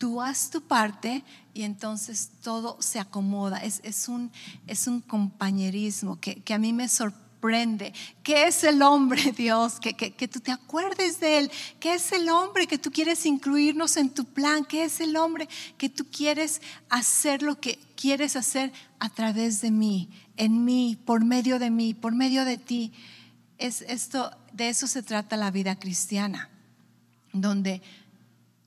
tú 0.00 0.22
haz 0.22 0.48
tu 0.48 0.62
parte 0.62 1.22
y 1.52 1.62
entonces 1.64 2.30
todo 2.42 2.78
se 2.80 2.98
acomoda. 2.98 3.58
Es, 3.58 3.82
es, 3.84 4.08
un, 4.08 4.32
es 4.66 4.86
un 4.86 5.02
compañerismo 5.02 6.18
que, 6.18 6.36
que, 6.36 6.54
a 6.54 6.58
mí 6.58 6.72
me 6.72 6.88
sorprende. 6.88 7.92
¿Qué 8.22 8.46
es 8.46 8.64
el 8.64 8.80
hombre, 8.80 9.20
Dios? 9.36 9.78
Que, 9.78 9.92
que, 9.92 10.12
que, 10.12 10.26
tú 10.26 10.40
te 10.40 10.52
acuerdes 10.52 11.20
de 11.20 11.36
él. 11.36 11.50
¿Qué 11.78 11.92
es 11.92 12.12
el 12.12 12.30
hombre 12.30 12.66
que 12.66 12.78
tú 12.78 12.90
quieres 12.90 13.26
incluirnos 13.26 13.98
en 13.98 14.08
tu 14.08 14.24
plan? 14.24 14.64
¿Qué 14.64 14.84
es 14.84 15.00
el 15.02 15.16
hombre 15.16 15.50
que 15.76 15.90
tú 15.90 16.06
quieres 16.10 16.62
hacer 16.88 17.42
lo 17.42 17.60
que 17.60 17.78
quieres 17.94 18.36
hacer 18.36 18.72
a 19.00 19.10
través 19.10 19.60
de 19.60 19.70
mí, 19.70 20.08
en 20.38 20.64
mí, 20.64 20.96
por 21.04 21.26
medio 21.26 21.58
de 21.58 21.68
mí, 21.68 21.92
por 21.92 22.14
medio 22.14 22.46
de 22.46 22.56
ti? 22.56 22.94
Es 23.58 23.82
esto, 23.82 24.30
de 24.54 24.70
eso 24.70 24.86
se 24.86 25.02
trata 25.02 25.36
la 25.36 25.50
vida 25.50 25.78
cristiana, 25.78 26.48
donde 27.34 27.82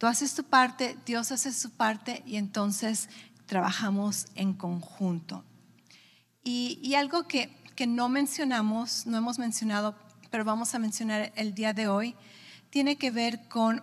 Tú 0.04 0.08
haces 0.08 0.36
tu 0.36 0.44
parte, 0.44 0.98
Dios 1.06 1.32
hace 1.32 1.54
su 1.54 1.70
parte 1.70 2.24
y 2.26 2.36
entonces 2.36 3.08
trabajamos 3.46 4.26
en 4.36 4.52
conjunto. 4.52 5.46
Y, 6.44 6.94
algo 6.96 7.26
que, 7.26 7.56
que 7.78 7.88
no 7.88 8.10
mencionamos, 8.10 9.06
no 9.06 9.18
hemos 9.18 9.40
mencionado, 9.40 9.96
pero 10.30 10.44
vamos 10.44 10.76
a 10.76 10.80
mencionar 10.80 11.32
el 11.38 11.56
día 11.56 11.72
de 11.72 11.88
hoy, 11.88 12.18
tiene 12.70 12.98
que 12.98 13.12
ver 13.12 13.48
con 13.48 13.82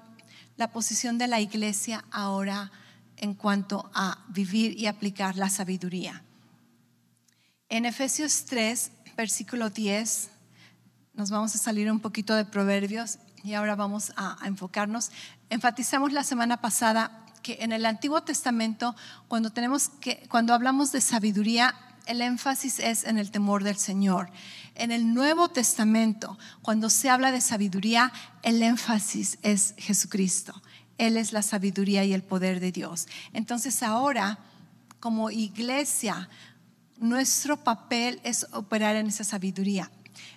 la 0.59 0.71
posición 0.71 1.17
de 1.17 1.27
la 1.27 1.41
iglesia 1.41 2.05
ahora 2.11 2.71
en 3.17 3.33
cuanto 3.33 3.91
a 3.95 4.23
vivir 4.29 4.79
y 4.79 4.89
aplicar 4.89 5.37
la 5.37 5.49
sabiduría. 5.49 6.23
En 7.71 7.87
Efesios 7.87 8.45
3, 8.45 8.93
versículo 9.17 9.71
10, 9.71 10.29
nos 11.15 11.31
vamos 11.31 11.55
a 11.55 11.59
salir 11.59 11.91
un 11.91 12.01
poquito 12.01 12.35
de 12.35 12.45
Proverbios 12.45 13.19
y 13.43 13.55
ahora 13.55 13.75
vamos 13.75 14.13
a, 14.17 14.37
enfocarnos. 14.45 15.11
Enfatizamos 15.51 16.13
la 16.13 16.25
semana 16.25 16.61
pasada 16.61 17.27
que 17.43 17.59
en 17.61 17.73
el 17.73 17.85
Antiguo 17.85 18.23
Testamento, 18.23 18.95
cuando, 19.29 19.51
tenemos 19.51 19.89
que, 20.01 20.27
cuando 20.29 20.55
hablamos 20.55 20.93
de 20.93 21.01
sabiduría, 21.01 21.75
el 22.07 22.23
énfasis 22.23 22.79
es 22.79 23.05
en 23.05 23.19
el 23.19 23.31
temor 23.31 23.65
del 23.65 23.77
Señor. 23.77 24.31
En 24.75 24.91
el 24.91 25.13
Nuevo 25.13 25.49
Testamento, 25.49 26.39
cuando 26.63 26.89
se 26.89 27.11
habla 27.11 27.33
de 27.33 27.41
sabiduría, 27.41 28.13
el 28.43 28.63
énfasis 28.63 29.39
es 29.43 29.75
Jesucristo. 29.77 30.63
Él 30.99 31.17
es 31.17 31.33
la 31.33 31.43
sabiduría 31.43 32.05
y 32.05 32.13
el 32.13 32.23
poder 32.23 32.61
de 32.61 32.73
Dios. 32.73 33.07
Entonces 33.33 33.83
ahora, 33.83 34.39
como 35.01 35.31
iglesia, 35.31 36.29
nuestro 36.99 37.57
papel 37.57 38.21
es 38.23 38.47
operar 38.53 38.97
en 38.97 39.07
esa 39.07 39.25
sabiduría. 39.25 39.91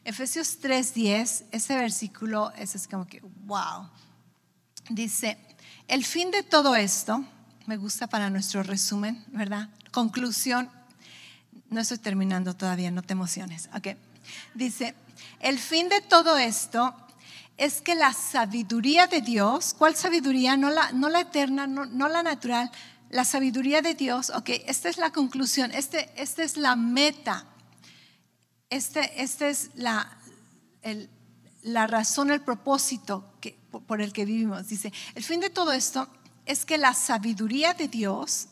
Efesios 0.06 0.60
3:10, 0.62 1.46
ese 1.52 1.76
versículo 1.76 2.52
es 2.58 2.88
como 2.88 3.06
que, 3.06 3.22
wow. 3.46 3.90
Dice, 4.90 5.38
el 5.88 6.04
fin 6.04 6.32
de 6.32 6.44
todo 6.44 6.76
esto, 6.76 7.24
me 7.66 7.78
gusta 7.78 8.08
para 8.08 8.30
nuestro 8.30 8.64
resumen, 8.64 9.24
¿verdad? 9.28 9.70
Conclusión, 9.92 10.70
no 11.70 11.82
estoy 11.82 11.98
terminando 11.98 12.56
todavía, 12.56 12.92
no 12.92 13.02
te 13.02 13.14
emociones, 13.14 13.70
¿ok? 13.76 13.98
Dice, 14.54 14.96
el 15.40 15.60
fin 15.60 15.90
de 15.90 16.02
todo 16.02 16.38
esto 16.38 16.96
es 17.58 17.82
que 17.82 17.96
la 17.96 18.14
sabiduría 18.14 19.08
de 19.08 19.22
Dios, 19.22 19.74
¿cuál 19.78 19.96
sabiduría? 19.96 20.58
No 20.58 20.70
la, 20.70 20.92
no 20.92 21.10
la 21.10 21.22
eterna, 21.22 21.68
no, 21.68 21.86
no, 21.86 22.10
la 22.10 22.24
natural, 22.24 22.72
la 23.10 23.24
sabiduría 23.24 23.82
de 23.82 23.94
Dios, 23.94 24.32
ok, 24.32 24.50
esta 24.66 24.90
es 24.90 24.98
la 24.98 25.12
conclusión, 25.12 25.72
este, 25.72 26.12
esta 26.16 26.44
es 26.44 26.58
la 26.58 26.76
meta 26.76 27.46
este, 28.74 29.22
esta 29.22 29.50
es 29.50 29.70
la, 29.76 30.18
la 31.62 31.86
razón, 31.86 32.32
el 32.32 32.42
propósito 32.42 33.36
que, 33.40 33.56
por 33.82 34.02
el 34.02 34.14
que 34.14 34.26
vivimos. 34.26 34.68
Dice, 34.68 34.94
el 35.16 35.24
fin 35.24 35.40
de 35.40 35.50
todo 35.50 35.72
esto 35.72 36.08
es 36.46 36.66
que 36.66 36.78
la 36.78 36.94
sabiduría 36.94 37.74
de 37.74 37.88
Dios 37.88 38.48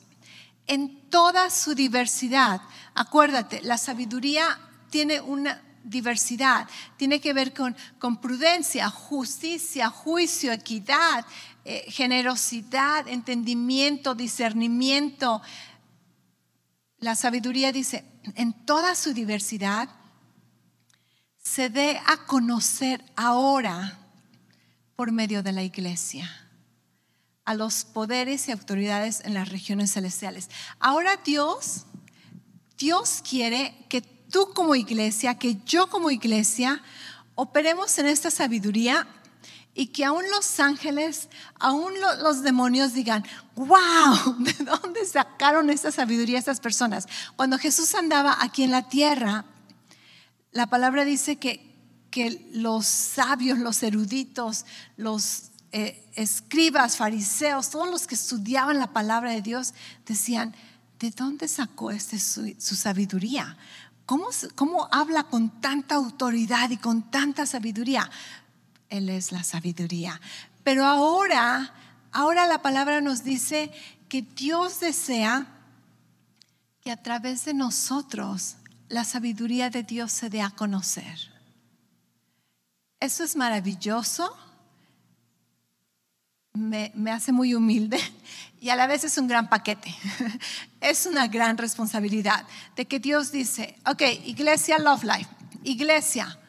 en 0.67 1.09
toda 1.09 1.49
su 1.49 1.75
diversidad, 1.75 2.61
acuérdate, 2.93 3.61
la 3.61 3.77
sabiduría 3.77 4.59
tiene 4.89 5.19
una 5.19 5.61
diversidad, 5.83 6.67
tiene 6.97 7.19
que 7.19 7.33
ver 7.33 7.53
con, 7.53 7.75
con 7.99 8.21
prudencia, 8.21 8.89
justicia, 8.89 9.89
juicio, 9.89 10.51
equidad, 10.51 11.25
eh, 11.65 11.85
generosidad, 11.89 13.07
entendimiento, 13.07 14.15
discernimiento. 14.15 15.41
La 16.99 17.15
sabiduría 17.15 17.71
dice, 17.71 18.05
en 18.35 18.53
toda 18.53 18.95
su 18.95 19.13
diversidad, 19.13 19.89
se 21.37 21.69
dé 21.69 21.99
a 22.05 22.25
conocer 22.27 23.03
ahora 23.15 24.00
por 24.95 25.11
medio 25.11 25.43
de 25.43 25.51
la 25.51 25.63
iglesia 25.63 26.29
a 27.45 27.53
los 27.53 27.85
poderes 27.85 28.47
y 28.47 28.51
autoridades 28.51 29.21
en 29.25 29.33
las 29.33 29.49
regiones 29.49 29.93
celestiales. 29.93 30.49
Ahora 30.79 31.17
Dios, 31.17 31.85
Dios 32.77 33.21
quiere 33.27 33.85
que 33.89 34.01
tú 34.01 34.53
como 34.53 34.75
iglesia, 34.75 35.37
que 35.37 35.57
yo 35.65 35.89
como 35.89 36.11
iglesia, 36.11 36.81
operemos 37.35 37.97
en 37.97 38.05
esta 38.05 38.31
sabiduría 38.31 39.07
y 39.73 39.87
que 39.87 40.05
aún 40.05 40.23
los 40.29 40.59
ángeles, 40.59 41.29
aún 41.59 41.93
los 42.21 42.43
demonios 42.43 42.93
digan, 42.93 43.25
wow, 43.55 44.35
¿de 44.39 44.53
dónde 44.63 45.05
sacaron 45.05 45.69
esta 45.69 45.91
sabiduría 45.91 46.39
estas 46.39 46.59
personas? 46.59 47.07
Cuando 47.35 47.57
Jesús 47.57 47.95
andaba 47.95 48.37
aquí 48.39 48.63
en 48.63 48.71
la 48.71 48.87
tierra, 48.89 49.45
la 50.51 50.67
palabra 50.67 51.05
dice 51.05 51.37
que, 51.37 51.70
que 52.11 52.49
los 52.53 52.85
sabios, 52.85 53.57
los 53.57 53.81
eruditos, 53.81 54.65
los 54.97 55.51
eh, 55.71 56.05
escribas, 56.15 56.97
fariseos, 56.97 57.69
todos 57.69 57.89
los 57.89 58.05
que 58.05 58.15
estudiaban 58.15 58.77
la 58.77 58.91
palabra 58.91 59.31
de 59.31 59.41
Dios, 59.41 59.73
decían, 60.05 60.53
¿de 60.99 61.11
dónde 61.11 61.47
sacó 61.47 61.89
este 61.89 62.19
su, 62.19 62.75
sabiduría? 62.75 63.57
¿Cómo, 64.05 64.27
¿Cómo 64.55 64.89
habla 64.91 65.23
con 65.23 65.61
tanta 65.61 65.95
autoridad 65.95 66.69
y 66.69 66.77
con 66.77 67.09
tanta 67.09 67.45
sabiduría? 67.45 68.11
Él 68.89 69.07
es 69.07 69.31
la 69.31 69.43
sabiduría. 69.43 70.19
Pero 70.65 70.85
ahora, 70.85 71.73
ahora 72.11 72.45
la 72.45 72.61
palabra 72.61 72.99
nos 72.99 73.23
dice 73.23 73.71
que 74.09 74.21
Dios 74.21 74.81
desea 74.81 75.47
que 76.81 76.91
a 76.91 77.01
través 77.01 77.45
de 77.45 77.53
nosotros 77.53 78.57
la 78.89 79.05
sabiduría 79.05 79.69
de 79.69 79.83
Dios 79.83 80.11
se 80.11 80.29
dé 80.29 80.41
a 80.41 80.49
conocer. 80.49 81.30
Eso 83.01 83.23
es 83.23 83.35
maravilloso, 83.35 84.37
me, 86.53 86.93
hace 87.11 87.31
muy 87.31 87.55
humilde 87.55 87.99
y 88.59 88.69
a 88.69 88.75
la 88.75 88.85
vez 88.85 89.03
es 89.03 89.17
un 89.17 89.27
gran 89.27 89.49
paquete. 89.49 89.93
Es 90.81 91.05
una 91.05 91.27
gran 91.27 91.59
responsabilidad 91.59 92.45
de 92.75 92.85
que 92.87 92.99
Dios 92.99 93.31
dice, 93.31 93.77
ok, 93.85 94.01
iglesia 94.25 94.79
Love 94.79 95.03
Life, 95.03 95.29
iglesia, 95.63 96.39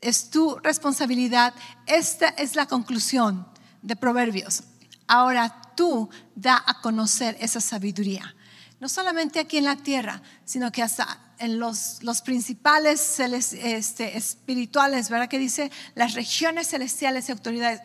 es 0.00 0.30
tu 0.30 0.56
responsabilidad. 0.56 1.54
Esta 1.86 2.30
es 2.30 2.56
la 2.56 2.66
conclusión 2.66 3.46
de 3.82 3.94
Proverbios. 3.94 4.64
Ahora 5.06 5.62
tú 5.76 6.10
da 6.34 6.62
a 6.66 6.80
conocer 6.80 7.36
esa 7.40 7.60
sabiduría 7.60 8.34
no 8.80 8.88
solamente 8.88 9.38
aquí 9.38 9.58
en 9.58 9.66
la 9.66 9.76
tierra, 9.76 10.22
sino 10.44 10.72
que 10.72 10.82
hasta 10.82 11.29
en 11.40 11.58
los, 11.58 12.02
los 12.02 12.22
principales 12.22 13.18
este, 13.18 14.16
espirituales, 14.16 15.08
¿verdad? 15.08 15.28
Que 15.28 15.38
dice 15.38 15.72
las 15.94 16.14
regiones 16.14 16.68
celestiales 16.68 17.28
y 17.28 17.32
autoridades. 17.32 17.80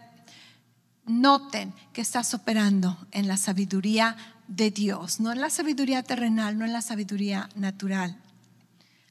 Noten 1.06 1.74
que 1.94 2.02
estás 2.02 2.34
operando 2.34 2.98
en 3.12 3.28
la 3.28 3.38
sabiduría 3.38 4.18
de 4.48 4.72
Dios, 4.72 5.20
no 5.20 5.32
en 5.32 5.40
la 5.40 5.50
sabiduría 5.50 6.04
terrenal, 6.04 6.58
no 6.58 6.66
en 6.66 6.74
la 6.74 6.82
sabiduría 6.82 7.50
natural. 7.56 8.22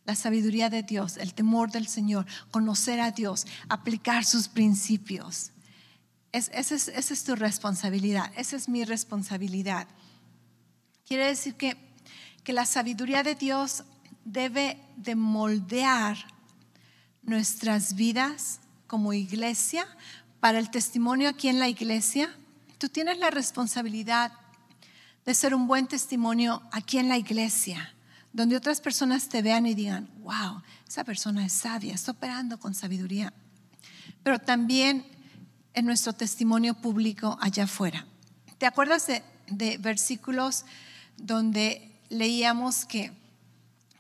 La 0.05 0.15
sabiduría 0.15 0.69
de 0.69 0.83
Dios, 0.83 1.17
el 1.17 1.33
temor 1.33 1.71
del 1.71 1.89
Señor, 1.89 2.27
conocer 2.51 3.01
a 3.01 3.11
Dios, 3.11 3.47
aplicar 3.69 4.25
sus 4.25 4.49
principios. 4.49 5.53
esa 6.33 6.75
es 6.75 7.25
tu 7.25 7.35
responsabilidad, 7.37 8.31
esa 8.37 8.57
es 8.57 8.69
mi 8.69 8.85
responsabilidad. 8.85 9.89
Quiere 11.07 11.27
decir 11.27 11.55
que, 11.55 11.79
que 12.43 12.53
la 12.53 12.67
sabiduría 12.67 13.23
de 13.23 13.35
Dios 13.35 13.85
debe 14.25 14.81
de 14.97 15.15
moldear 15.15 16.17
nuestras 17.23 17.95
vidas 17.95 18.61
como 18.87 19.13
iglesia 19.13 19.87
para 20.41 20.59
el 20.59 20.71
testimonio 20.71 21.29
aquí 21.29 21.49
en 21.49 21.59
la 21.59 21.69
iglesia. 21.69 22.35
Tú 22.79 22.89
tienes 22.89 23.19
la 23.19 23.31
responsabilidad 23.31 24.33
de 25.25 25.35
ser 25.35 25.55
un 25.55 25.67
buen 25.67 25.87
testimonio 25.87 26.63
aquí 26.71 26.99
en 26.99 27.09
la 27.09 27.17
iglesia, 27.17 27.95
donde 28.33 28.57
otras 28.57 28.81
personas 28.81 29.29
te 29.29 29.43
vean 29.43 29.67
y 29.67 29.75
digan, 29.75 30.11
wow, 30.19 30.63
esa 30.87 31.05
persona 31.05 31.47
es 31.47 31.53
sabia, 31.53 31.95
está 31.95 32.13
operando 32.13 32.59
con 32.59 32.75
sabiduría. 32.75 33.33
Pero 34.23 34.39
también 34.39 35.07
en 35.73 35.87
nuestro 35.87 36.13
testimonio 36.13 36.75
público 36.75 37.39
allá 37.41 37.65
afuera. 37.65 38.07
¿Te 38.59 38.67
acuerdas 38.67 39.07
de, 39.07 39.23
de 39.49 39.79
versículos 39.79 40.65
donde 41.17 41.91
leíamos 42.11 42.85
que, 42.85 43.13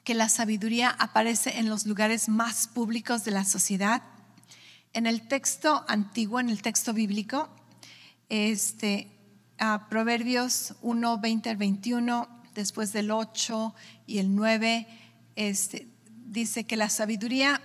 que 0.04 0.14
la 0.14 0.28
sabiduría 0.28 0.90
aparece 0.90 1.58
en 1.58 1.68
los 1.68 1.86
lugares 1.86 2.28
más 2.28 2.68
públicos 2.68 3.24
de 3.24 3.30
la 3.30 3.44
sociedad. 3.44 4.02
En 4.92 5.06
el 5.06 5.26
texto 5.26 5.84
antiguo, 5.88 6.40
en 6.40 6.50
el 6.50 6.60
texto 6.60 6.92
bíblico, 6.92 7.48
este, 8.28 9.10
Proverbios 9.88 10.74
1, 10.82 11.18
20 11.18 11.50
al 11.50 11.56
21, 11.56 12.28
después 12.54 12.92
del 12.92 13.10
8 13.10 13.74
y 14.06 14.18
el 14.18 14.34
9, 14.34 14.86
este, 15.36 15.88
dice 16.26 16.64
que 16.64 16.76
la 16.76 16.90
sabiduría 16.90 17.62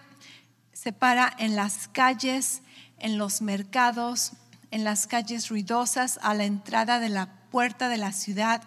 se 0.72 0.94
para 0.94 1.34
en 1.40 1.58
las 1.58 1.90
calles, 1.90 2.62
en 3.00 3.18
los 3.18 3.42
mercados, 3.42 4.32
en 4.72 4.86
las 4.86 5.08
calles 5.08 5.50
ruidosas, 5.50 6.20
a 6.22 6.34
la 6.34 6.46
entrada 6.46 7.00
de 7.02 7.10
la 7.10 7.50
puerta 7.52 7.90
de 7.90 7.98
la 7.98 8.14
ciudad 8.14 8.64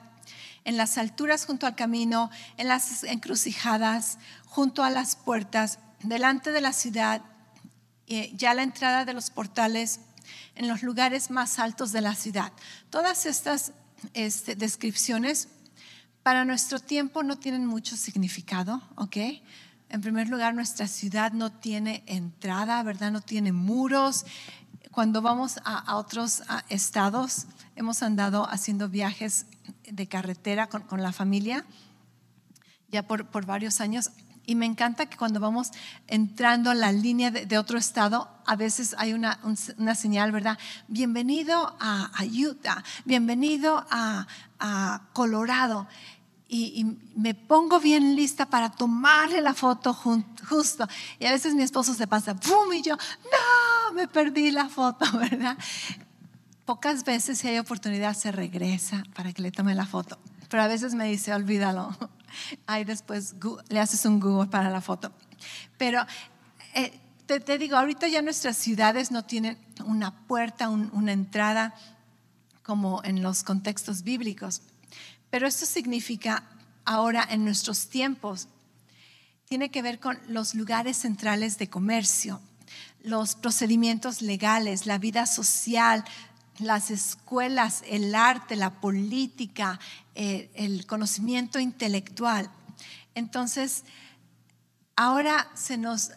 en 0.64 0.76
las 0.76 0.98
alturas 0.98 1.46
junto 1.46 1.66
al 1.66 1.74
camino, 1.74 2.30
en 2.56 2.68
las 2.68 3.04
encrucijadas, 3.04 4.18
junto 4.46 4.84
a 4.84 4.90
las 4.90 5.16
puertas, 5.16 5.78
delante 6.02 6.52
de 6.52 6.60
la 6.60 6.72
ciudad, 6.72 7.22
ya 8.06 8.50
a 8.50 8.54
la 8.54 8.62
entrada 8.62 9.04
de 9.04 9.14
los 9.14 9.30
portales, 9.30 10.00
en 10.54 10.68
los 10.68 10.82
lugares 10.82 11.30
más 11.30 11.58
altos 11.58 11.92
de 11.92 12.00
la 12.00 12.14
ciudad. 12.14 12.52
Todas 12.90 13.26
estas 13.26 13.72
este, 14.14 14.54
descripciones 14.54 15.48
para 16.22 16.44
nuestro 16.44 16.78
tiempo 16.78 17.22
no 17.22 17.38
tienen 17.38 17.66
mucho 17.66 17.96
significado, 17.96 18.82
¿ok? 18.96 19.16
En 19.88 20.00
primer 20.00 20.28
lugar, 20.28 20.54
nuestra 20.54 20.88
ciudad 20.88 21.32
no 21.32 21.52
tiene 21.52 22.02
entrada, 22.06 22.82
¿verdad? 22.82 23.12
No 23.12 23.20
tiene 23.20 23.52
muros. 23.52 24.24
Cuando 24.92 25.22
vamos 25.22 25.58
a, 25.64 25.96
otros 25.96 26.42
estados, 26.68 27.46
hemos 27.76 28.02
andado 28.02 28.46
haciendo 28.50 28.90
viajes 28.90 29.46
de 29.90 30.06
carretera 30.06 30.66
con, 30.66 31.00
la 31.00 31.12
familia 31.12 31.64
ya 32.90 33.02
por, 33.02 33.46
varios 33.46 33.80
años. 33.80 34.10
Y 34.44 34.54
me 34.54 34.66
encanta 34.66 35.06
que 35.06 35.16
cuando 35.16 35.40
vamos 35.40 35.70
entrando 36.08 36.70
a 36.70 36.74
la 36.74 36.92
línea 36.92 37.30
de, 37.30 37.56
otro 37.56 37.78
estado, 37.78 38.28
a 38.44 38.54
veces 38.54 38.94
hay 38.98 39.14
una, 39.14 39.38
señal, 39.94 40.30
¿verdad? 40.30 40.58
Bienvenido 40.88 41.74
a, 41.80 42.10
Utah, 42.30 42.84
bienvenido 43.06 43.86
a, 43.90 44.26
Colorado. 45.14 45.88
Y, 46.54 46.98
me 47.16 47.34
pongo 47.34 47.80
bien 47.80 48.14
lista 48.14 48.44
para 48.44 48.70
tomarle 48.70 49.40
la 49.40 49.54
foto 49.54 49.94
justo. 49.94 50.86
Y 51.18 51.24
a 51.24 51.32
veces 51.32 51.54
mi 51.54 51.62
esposo 51.62 51.94
se 51.94 52.06
pasa, 52.06 52.34
¡pum! 52.34 52.70
Y 52.74 52.82
yo, 52.82 52.94
no, 52.94 53.94
me 53.94 54.06
perdí 54.06 54.50
la 54.50 54.68
foto, 54.68 55.06
¿verdad? 55.18 55.56
Pocas 56.66 57.04
veces 57.04 57.38
si 57.38 57.48
hay 57.48 57.58
oportunidad 57.58 58.14
se 58.14 58.32
regresa 58.32 59.02
para 59.14 59.32
que 59.32 59.40
le 59.40 59.50
tome 59.50 59.74
la 59.74 59.86
foto, 59.86 60.18
pero 60.50 60.62
a 60.62 60.66
veces 60.66 60.94
me 60.94 61.06
dice, 61.06 61.32
olvídalo. 61.32 61.96
Ahí 62.66 62.84
después 62.84 63.34
le 63.70 63.80
haces 63.80 64.04
un 64.04 64.20
Google 64.20 64.50
para 64.50 64.68
la 64.68 64.82
foto. 64.82 65.10
Pero 65.78 66.04
eh, 66.74 67.00
te, 67.24 67.56
digo, 67.56 67.78
ahorita 67.78 68.08
ya 68.08 68.20
nuestras 68.20 68.58
ciudades 68.58 69.10
no 69.10 69.24
tienen 69.24 69.56
una 69.86 70.26
puerta, 70.26 70.68
una 70.68 71.12
entrada 71.12 71.74
como 72.62 73.02
en 73.04 73.22
los 73.22 73.42
contextos 73.42 74.02
bíblicos. 74.02 74.60
Pero 75.32 75.46
esto 75.46 75.64
significa 75.64 76.44
ahora 76.84 77.26
en 77.30 77.42
nuestros 77.42 77.88
tiempos, 77.88 78.48
tiene 79.48 79.70
que 79.70 79.80
ver 79.80 79.98
con 79.98 80.18
los 80.28 80.54
lugares 80.54 80.98
centrales 80.98 81.56
de 81.56 81.70
comercio, 81.70 82.38
los 83.02 83.34
procedimientos 83.34 84.20
legales, 84.20 84.84
la 84.84 84.98
vida 84.98 85.24
social, 85.24 86.04
las 86.58 86.90
escuelas, 86.90 87.82
el 87.86 88.14
arte, 88.14 88.56
la 88.56 88.78
política, 88.78 89.80
eh, 90.14 90.50
el 90.52 90.84
conocimiento 90.84 91.58
intelectual. 91.58 92.50
Entonces, 93.14 93.84
ahora 94.96 95.50
se 95.54 95.78
nos, 95.78 96.10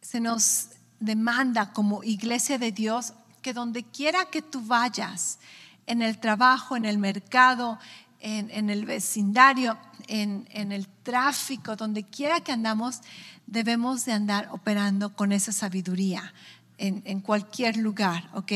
se 0.00 0.20
nos 0.20 0.68
demanda 1.00 1.72
como 1.72 2.04
iglesia 2.04 2.58
de 2.58 2.70
Dios 2.70 3.12
que 3.42 3.52
donde 3.52 3.82
quiera 3.82 4.26
que 4.26 4.40
tú 4.40 4.60
vayas, 4.60 5.40
en 5.86 6.02
el 6.02 6.18
trabajo, 6.18 6.76
en 6.76 6.84
el 6.84 6.98
mercado, 6.98 7.78
en, 8.20 8.70
el 8.70 8.84
vecindario, 8.84 9.78
en, 10.08 10.46
el 10.72 10.88
tráfico, 11.02 11.76
donde 11.76 12.04
quiera 12.04 12.40
que 12.40 12.52
andamos, 12.52 13.00
debemos 13.46 14.04
de 14.04 14.12
andar 14.12 14.48
operando 14.50 15.14
con 15.14 15.32
esa 15.32 15.52
sabiduría 15.52 16.32
en, 16.78 17.02
en 17.04 17.20
cualquier 17.20 17.76
lugar, 17.76 18.28
¿ok? 18.34 18.52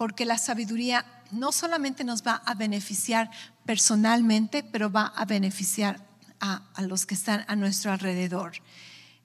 porque 0.00 0.24
la 0.24 0.38
sabiduría 0.38 1.04
no 1.30 1.52
solamente 1.52 2.04
nos 2.04 2.26
va 2.26 2.36
a 2.46 2.54
beneficiar 2.54 3.30
personalmente, 3.66 4.62
pero 4.62 4.90
va 4.90 5.12
a 5.14 5.26
beneficiar 5.26 6.02
a, 6.40 6.62
los 6.78 7.04
que 7.04 7.14
están 7.14 7.44
a 7.48 7.54
nuestro 7.54 7.92
alrededor. 7.92 8.52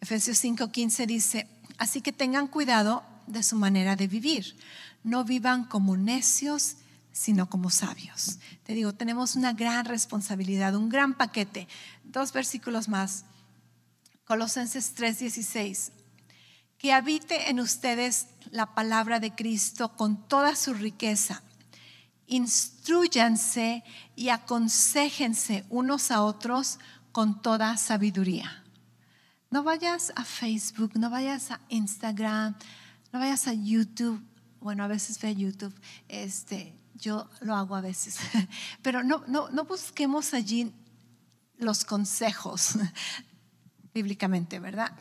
Efesios 0.02 0.44
5:15 0.44 1.06
dice, 1.06 1.48
así 1.78 2.02
que 2.02 2.12
tengan 2.12 2.48
cuidado 2.48 3.04
de 3.26 3.42
su 3.42 3.56
manera 3.56 3.96
de 3.96 4.08
vivir. 4.08 4.58
No 5.06 5.24
vivan 5.24 5.64
como 5.64 5.96
necios, 5.96 6.76
sino 7.16 7.50
como 7.50 7.70
sabios. 7.70 8.40
Te 8.64 8.74
digo, 8.74 8.94
tenemos 8.94 9.38
una 9.38 9.54
gran 9.54 9.86
responsabilidad, 9.86 10.76
un 10.76 10.90
gran 10.90 11.14
paquete. 11.14 11.70
Dos 12.04 12.34
versículos 12.34 12.90
más. 12.90 13.24
Colosenses 14.26 14.94
3:16 14.96 15.92
que 16.78 16.92
habite 16.92 17.50
en 17.50 17.62
ustedes 17.62 18.28
la 18.52 18.76
palabra 18.76 19.22
de 19.22 19.34
Cristo 19.34 19.96
con 19.96 20.28
toda 20.28 20.58
su 20.58 20.74
riqueza. 20.74 21.42
Instruyanse 22.28 23.84
y 24.18 24.28
aconsejense 24.28 25.64
unos 25.70 26.12
a 26.12 26.22
otros 26.22 26.80
con 27.14 27.42
toda 27.42 27.78
sabiduría. 27.78 28.64
No 29.50 29.64
vayas 29.64 30.12
a 30.18 30.26
Facebook, 30.26 30.92
no 30.96 31.10
vayas 31.10 31.52
a 31.52 31.62
Instagram, 31.70 32.56
no 33.14 33.20
vayas 33.20 33.48
a 33.48 33.54
YouTube. 33.54 34.22
Bueno, 34.60 34.84
a 34.84 34.88
veces 34.88 35.18
ve 35.22 35.30
a 35.30 35.32
YouTube. 35.32 35.74
Este, 36.10 36.74
yo 36.96 37.30
lo 37.42 37.56
hago 37.56 37.76
a 37.76 37.82
veces. 37.82 38.18
Pero 38.82 39.04
no, 39.04 39.24
no, 39.28 39.50
no 39.50 39.66
busquemos 39.66 40.34
allí 40.34 40.74
los 41.58 41.86
consejos 41.86 42.76
bíblicamente, 43.94 44.60
¿verdad? 44.60 44.92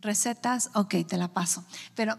recetas, 0.00 0.70
ok, 0.74 0.94
te 1.06 1.16
la 1.16 1.28
paso. 1.28 1.64
Pero 1.94 2.18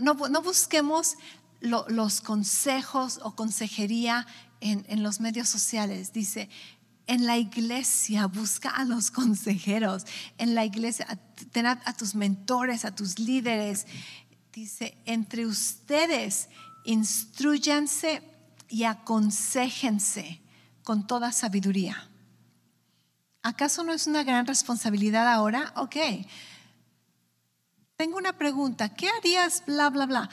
no, 0.00 0.42
busquemos 0.42 1.16
los 1.60 2.20
consejos 2.20 3.20
o 3.22 3.34
consejería 3.34 4.26
en, 4.60 5.02
los 5.02 5.20
medios 5.20 5.48
sociales. 5.48 6.12
Dice, 6.12 6.48
en 7.06 7.26
la 7.26 7.38
iglesia 7.38 8.26
busca 8.26 8.70
a 8.70 8.84
los 8.84 9.10
consejeros, 9.20 10.04
en 10.38 10.54
la 10.54 10.64
iglesia 10.64 11.06
ten 11.52 11.66
a, 11.66 11.96
tus 11.96 12.14
mentores, 12.14 12.84
a 12.84 12.94
tus 12.94 13.18
líderes. 13.18 13.86
Dice, 14.52 14.96
entre 15.04 15.46
ustedes 15.46 16.48
instruyanse 16.84 18.22
y 18.70 18.84
aconsejense 18.84 20.40
con 20.82 21.06
toda 21.06 21.32
sabiduría. 21.32 22.08
¿Acaso 23.42 23.84
no 23.84 23.92
es 23.92 24.06
una 24.06 24.22
gran 24.22 24.46
responsabilidad 24.46 25.28
ahora? 25.28 25.72
Ok, 25.76 25.96
tengo 27.96 28.16
una 28.16 28.32
pregunta, 28.32 28.88
¿qué 28.88 29.08
harías? 29.10 29.62
Bla, 29.66 29.90
bla, 29.90 30.06
bla. 30.06 30.30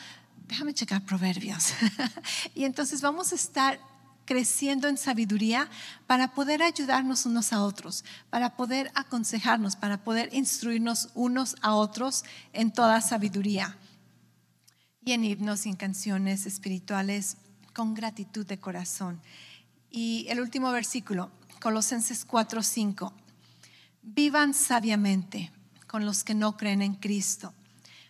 Déjame 0.47 0.73
checar 0.73 1.03
proverbios. 1.03 1.73
y 2.55 2.63
entonces 2.63 3.01
vamos 3.01 3.33
a 3.33 3.35
estar 3.35 3.79
creciendo 4.23 4.87
en 4.87 4.97
sabiduría 4.97 5.69
para 6.05 6.33
poder 6.33 6.61
ayudarnos 6.61 7.25
unos 7.25 7.51
a 7.51 7.63
otros, 7.63 8.05
para 8.29 8.55
poder 8.55 8.91
aconsejarnos, 8.93 9.75
para 9.75 10.03
poder 10.03 10.33
instruirnos 10.33 11.09
unos 11.13 11.55
a 11.61 11.75
otros 11.75 12.23
en 12.53 12.71
toda 12.71 13.01
sabiduría. 13.01 13.77
Y 15.03 15.13
en 15.13 15.23
himnos 15.23 15.65
y 15.65 15.69
en 15.69 15.75
canciones 15.75 16.45
espirituales 16.45 17.37
con 17.77 17.93
gratitud 17.93 18.43
de 18.47 18.57
corazón. 18.57 19.21
Y 19.91 20.25
el 20.29 20.41
último 20.41 20.71
versículo, 20.71 21.29
Colosenses 21.61 22.25
4:5. 22.25 23.13
Vivan 24.01 24.55
sabiamente 24.55 25.51
con 25.85 26.03
los 26.03 26.23
que 26.23 26.33
no 26.33 26.57
creen 26.57 26.81
en 26.81 26.95
Cristo, 26.95 27.53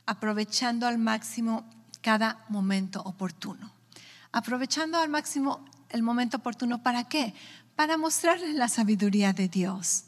aprovechando 0.05 0.87
al 0.87 0.97
máximo 0.97 1.69
cada 1.99 2.45
momento 2.47 3.01
oportuno. 3.01 3.73
Aprovechando 4.31 4.99
al 4.99 5.09
máximo 5.09 5.65
el 5.89 6.01
momento 6.01 6.37
oportuno, 6.37 6.81
¿para 6.81 7.09
qué? 7.09 7.33
Para 7.75 7.97
mostrarles 7.97 8.55
la 8.55 8.69
sabiduría 8.69 9.33
de 9.33 9.49
Dios, 9.49 10.05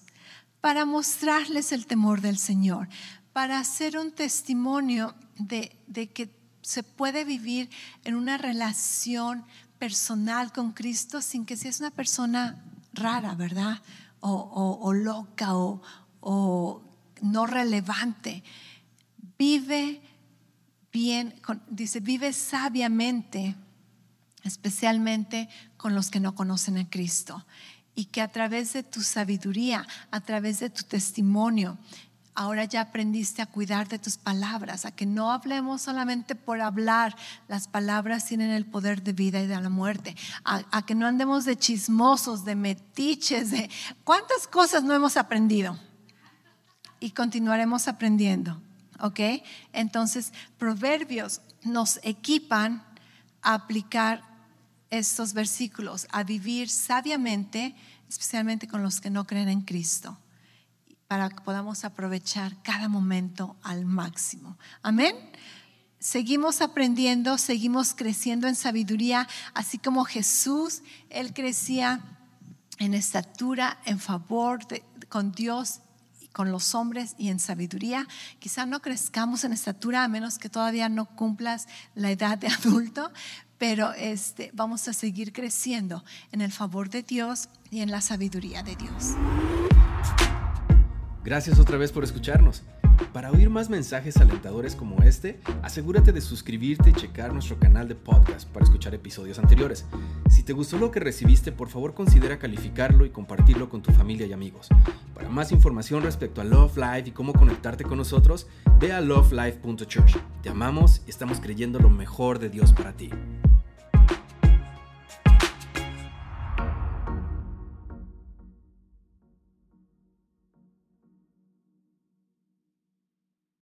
para 0.61 0.85
mostrarles 0.85 1.73
el 1.73 1.85
temor 1.85 2.21
del 2.21 2.37
Señor, 2.37 2.87
para 3.33 3.59
hacer 3.59 3.97
un 3.97 4.13
testimonio 4.13 5.15
de, 5.37 5.75
de 5.87 6.07
que 6.07 6.38
se 6.69 6.83
puede 6.83 7.25
vivir 7.25 7.67
en 8.03 8.13
una 8.13 8.37
relación 8.37 9.43
personal 9.79 10.53
con 10.53 10.71
Cristo 10.71 11.19
sin 11.19 11.43
que 11.43 11.57
seas 11.57 11.79
una 11.79 11.89
persona 11.89 12.63
rara, 12.93 13.33
¿verdad? 13.33 13.81
O, 14.19 14.93
loca 14.93 15.55
o, 15.55 15.81
o, 16.19 16.83
no 17.23 17.47
relevante. 17.47 18.43
Vive 19.39 19.99
bien, 20.91 21.33
dice, 21.71 22.01
vive 22.01 22.33
sabiamente, 22.33 23.55
especialmente 24.43 25.49
con 25.75 25.95
los 25.95 26.11
que 26.11 26.19
no 26.19 26.35
conocen 26.35 26.77
a 26.77 26.87
Cristo. 26.87 27.47
Y 27.95 28.05
que 28.05 28.21
a 28.21 28.27
través 28.27 28.73
de 28.73 28.83
tu 28.83 29.01
sabiduría, 29.01 29.87
a 30.11 30.21
través 30.21 30.59
de 30.59 30.69
tu 30.69 30.83
testimonio, 30.83 31.79
ahora 32.35 32.65
ya 32.65 32.81
aprendiste 32.81 33.41
a 33.41 33.45
cuidar 33.45 33.87
de 33.87 33.99
tus 33.99 34.17
palabras, 34.17 34.85
a 34.85 34.91
que 34.91 35.05
no 35.05 35.31
hablemos 35.31 35.81
solamente 35.81 36.35
por 36.35 36.61
hablar. 36.61 37.15
Las 37.47 37.67
palabras 37.67 38.25
tienen 38.25 38.51
el 38.51 38.65
poder 38.65 39.03
de 39.03 39.13
vida 39.13 39.41
y 39.41 39.47
de 39.47 39.59
la 39.59 39.69
muerte. 39.69 40.15
A, 40.43 40.85
que 40.85 40.95
no 40.95 41.05
andemos 41.05 41.45
de 41.45 41.57
chismosos, 41.57 42.45
de 42.45 42.55
metiches, 42.55 43.51
de 43.51 43.69
cuántas 44.03 44.47
cosas 44.47 44.83
no 44.83 44.93
hemos 44.93 45.17
aprendido. 45.17 45.77
Y 46.99 47.11
continuaremos 47.11 47.87
aprendiendo. 47.87 48.61
¿Ok? 49.01 49.19
Entonces, 49.73 50.33
proverbios 50.57 51.41
nos 51.63 51.99
equipan 52.03 52.83
a 53.41 53.53
aplicar 53.53 54.23
estos 54.89 55.33
versículos, 55.33 56.07
a 56.11 56.23
vivir 56.23 56.69
sabiamente, 56.69 57.75
especialmente 58.09 58.67
con 58.67 58.81
los 58.81 58.99
que 58.99 59.09
no 59.09 59.25
creen 59.25 59.49
en 59.49 59.61
Cristo 59.61 60.17
para 61.09 61.27
que 61.27 61.41
podamos 61.41 61.85
aprovechar 61.85 62.61
cada 62.61 62.87
momento 62.87 63.57
al 63.63 63.83
máximo. 63.83 64.59
Amén. 64.83 65.15
Seguimos 65.97 66.61
aprendiendo, 66.61 67.39
seguimos 67.39 67.95
creciendo 67.95 68.47
en 68.47 68.55
sabiduría, 68.55 69.27
así 69.55 69.79
como 69.79 70.05
Jesús, 70.05 70.83
Él 71.09 71.33
crecía 71.33 72.01
en 72.77 72.93
estatura, 72.93 73.79
en 73.85 73.99
favor 73.99 74.59
con 75.09 75.31
Dios 75.31 75.81
con 76.31 76.51
los 76.51 76.75
hombres 76.75 77.15
y 77.17 77.29
en 77.29 77.39
sabiduría. 77.39 78.07
Quizá 78.37 78.67
no 78.67 78.79
crezcamos 78.79 79.43
en 79.43 79.51
estatura 79.51 80.03
a 80.03 80.07
menos 80.07 80.37
que 80.37 80.47
todavía 80.47 80.89
no 80.89 81.05
cumplas 81.05 81.67
la 81.95 82.11
edad 82.11 82.37
de 82.37 82.47
adulto, 82.47 83.11
pero 83.57 83.93
este, 83.93 84.51
vamos 84.53 84.87
a 84.87 84.93
seguir 84.93 85.33
creciendo 85.33 86.05
en 86.31 86.41
el 86.41 86.51
favor 86.51 86.91
de 86.91 87.01
Dios 87.01 87.49
y 87.71 87.81
en 87.81 87.89
la 87.89 87.99
sabiduría 87.99 88.61
de 88.61 88.75
Dios. 88.75 89.15
Gracias 91.29 91.59
otra 91.59 91.77
vez 91.77 91.91
por 91.91 92.03
escucharnos. 92.03 92.63
Para 93.13 93.29
oír 93.29 93.51
más 93.51 93.69
mensajes 93.69 94.17
alentadores 94.17 94.75
como 94.75 95.03
este, 95.03 95.39
asegúrate 95.61 96.11
de 96.11 96.21
suscribirte 96.21 96.89
y 96.89 96.93
checar 96.93 97.33
nuestro 97.33 97.59
canal 97.59 97.87
de 97.87 97.93
podcast 97.93 98.49
para 98.49 98.65
escuchar 98.65 98.95
episodios 98.95 99.37
anteriores. 99.37 99.85
Si 100.27 100.41
te 100.41 100.53
gustó 100.53 100.79
lo 100.79 100.89
que 100.89 100.99
recibiste, 100.99 101.51
por 101.51 101.69
favor 101.69 101.93
considera 101.93 102.39
calificarlo 102.39 103.05
y 103.05 103.11
compartirlo 103.11 103.69
con 103.69 103.83
tu 103.83 103.91
familia 103.91 104.25
y 104.25 104.33
amigos. 104.33 104.69
Para 105.13 105.29
más 105.29 105.51
información 105.51 106.01
respecto 106.01 106.41
a 106.41 106.45
Love 106.45 106.77
Life 106.77 107.09
y 107.09 107.11
cómo 107.11 107.33
conectarte 107.33 107.83
con 107.83 107.99
nosotros, 107.99 108.47
ve 108.79 108.91
a 108.91 108.99
lovelife.church. 108.99 110.17
Te 110.41 110.49
amamos 110.49 111.03
y 111.05 111.11
estamos 111.11 111.39
creyendo 111.39 111.77
lo 111.77 111.91
mejor 111.91 112.39
de 112.39 112.49
Dios 112.49 112.73
para 112.73 112.93
ti. 112.93 113.11